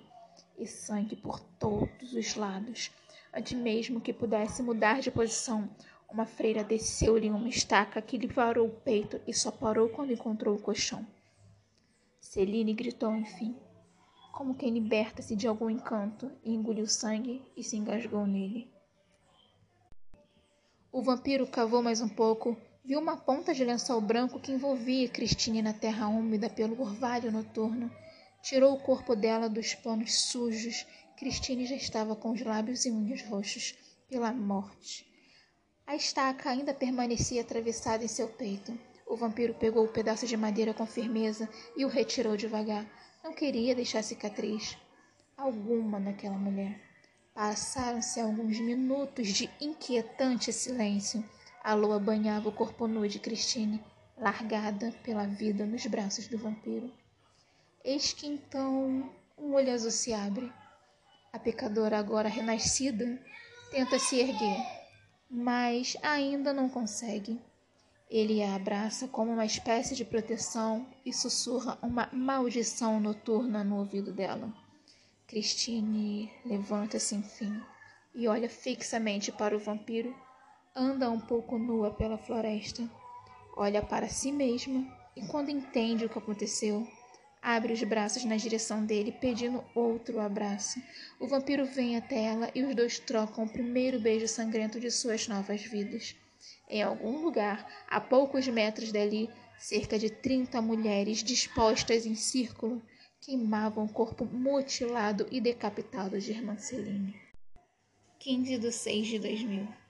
e 0.58 0.65
sangue 0.65 1.15
por 1.15 1.39
todos 1.39 2.13
os 2.13 2.36
lados. 2.36 2.91
Antes 3.32 3.54
mesmo 3.54 4.02
que 4.02 4.12
pudesse 4.12 4.63
mudar 4.63 5.02
de 5.02 5.12
posição, 5.12 5.70
uma 6.10 6.26
freira 6.26 6.63
desceu-lhe 6.63 7.30
uma 7.30 7.48
estaca 7.48 8.02
que 8.02 8.17
lhe 8.17 8.28
varou 8.28 8.67
o 8.67 8.82
peito 8.82 9.22
e 9.28 9.34
só 9.34 9.52
parou 9.52 9.89
quando 9.89 10.13
encontrou 10.13 10.56
o 10.56 10.62
colchão. 10.62 11.06
Celine 12.20 12.74
gritou 12.74 13.13
enfim, 13.15 13.56
como 14.38 14.54
quem 14.54 14.69
liberta-se 14.71 15.36
de 15.36 15.47
algum 15.47 15.67
encanto, 15.67 16.32
e 16.45 16.54
engoliu 16.54 16.86
sangue 16.86 17.41
e 17.58 17.63
se 17.63 17.76
engasgou 17.76 18.28
nele. 18.28 18.71
O 20.91 21.02
vampiro 21.02 21.47
cavou 21.47 21.82
mais 21.82 22.02
um 22.02 22.08
pouco, 22.08 22.56
viu 22.86 23.00
uma 23.00 23.17
ponta 23.17 23.52
de 23.52 23.65
lençol 23.65 24.00
branco 24.00 24.39
que 24.39 24.52
envolvia 24.52 25.10
Cristine 25.10 25.63
na 25.63 25.73
terra 25.73 26.08
úmida 26.08 26.50
pelo 26.50 26.80
orvalho 26.80 27.32
noturno 27.32 27.91
Tirou 28.41 28.76
o 28.76 28.80
corpo 28.80 29.15
dela 29.15 29.50
dos 29.50 29.73
panos 29.73 30.21
sujos. 30.21 30.86
Cristine 31.17 31.65
já 31.65 31.76
estava 31.76 32.15
com 32.15 32.32
os 32.32 32.41
lábios 32.41 32.86
e 32.86 32.91
unhas 32.91 33.21
roxos 33.23 33.76
pela 34.08 34.32
morte. 34.32 35.06
A 35.86 35.95
estaca 35.95 36.50
ainda 36.50 36.73
permanecia 36.73 37.41
atravessada 37.41 38.06
em 38.06 38.08
seu 38.08 38.28
peito. 38.30 38.78
O 39.06 39.17
vampiro 39.17 39.54
pegou 39.56 39.84
o 39.84 39.91
pedaço 39.91 40.28
de 40.28 40.38
madeira 40.38 40.73
com 40.73 40.86
firmeza 40.86 41.50
e 41.76 41.84
o 41.84 41.89
retirou 41.89 42.38
devagar. 42.38 42.86
Não 43.28 43.34
queria 43.34 43.76
deixar 43.76 44.02
cicatriz 44.04 44.78
alguma 45.36 46.00
naquela 46.00 46.38
mulher. 46.38 46.80
Passaram-se 47.34 48.22
alguns 48.22 48.58
minutos 48.58 49.28
de 49.28 49.50
inquietante 49.60 50.54
silêncio. 50.54 51.22
A 51.62 51.74
lua 51.74 52.00
banhava 52.00 52.48
o 52.48 52.54
corpo 52.54 52.88
nu 52.88 53.06
de 53.06 53.20
Cristine, 53.20 53.84
largada 54.18 54.94
pela 55.04 55.28
vida 55.28 55.66
nos 55.66 55.86
braços 55.88 56.30
do 56.30 56.38
vampiro. 56.38 56.90
Eis 57.84 58.13
que 58.13 58.26
então 58.26 59.12
um 59.38 59.54
olho 59.56 59.74
azul 59.74 59.92
se 59.92 60.13
abre. 60.13 60.50
A 61.34 61.38
pecadora, 61.38 62.00
agora 62.00 62.30
renascida, 62.30 63.22
tenta 63.72 64.00
se 64.00 64.22
erguer, 64.22 64.66
mas 65.30 65.98
ainda 66.02 66.54
não 66.54 66.70
consegue. 66.70 67.38
Ele 68.10 68.41
a 68.41 68.56
abraça 68.56 69.06
como 69.08 69.34
uma 69.34 69.46
espécie 69.46 69.93
de 69.93 70.06
proteção 70.06 70.88
e 71.06 71.12
sussurra 71.12 71.78
uma 71.82 72.10
maldição 72.13 73.02
noturna 73.02 73.65
no 73.65 73.80
ouvido 73.80 74.13
dela. 74.13 74.54
Christine 75.28 76.32
levanta-se 76.46 77.15
enfim 77.15 77.62
e 78.15 78.26
olha 78.28 78.50
fixamente 78.50 79.30
para 79.30 79.56
o 79.56 79.60
vampiro. 79.60 80.15
Anda 80.74 81.12
um 81.12 81.20
pouco 81.20 81.58
nua 81.58 81.91
pela 81.91 82.17
floresta. 82.17 82.89
Olha 83.58 83.82
para 83.82 84.08
si 84.08 84.32
mesma 84.32 84.88
e, 85.13 85.28
quando 85.28 85.50
entende 85.50 86.06
o 86.06 86.10
que 86.10 86.17
aconteceu, 86.17 86.88
abre 87.41 87.74
os 87.74 87.84
braços 87.84 88.24
na 88.24 88.38
direção 88.38 88.86
dele, 88.86 89.12
pedindo 89.12 89.62
outro 89.76 90.22
abraço. 90.22 90.82
O 91.20 91.28
vampiro 91.28 91.65
vem 91.65 91.98
até 91.98 92.24
ela 92.24 92.50
e 92.56 92.63
os 92.63 92.74
dois 92.74 93.00
trocam 93.00 93.43
o 93.43 93.50
primeiro 93.50 94.00
beijo 94.00 94.30
sangrento 94.30 94.80
de 94.80 94.89
suas 94.89 95.28
novas 95.28 95.62
vidas. 95.62 96.15
Em 96.69 96.82
algum 96.82 97.21
lugar, 97.21 97.65
a 97.88 97.99
poucos 97.99 98.47
metros 98.47 98.91
dali, 98.91 99.30
cerca 99.58 99.97
de 99.97 100.10
trinta 100.10 100.62
mulheres 100.62 101.23
dispostas 101.23 102.06
em 102.06 102.15
círculo 102.15 102.82
queimavam 103.21 103.86
o 103.86 103.91
corpo 103.91 104.25
mutilado 104.25 105.27
e 105.32 105.41
decapitado 105.41 106.19
de 106.19 106.32
irmã 106.32 106.58
Celine. 106.58 107.15
15 108.19 108.58
de 108.58 108.71
6 108.71 109.08
de 109.08 109.19
2000 109.19 109.87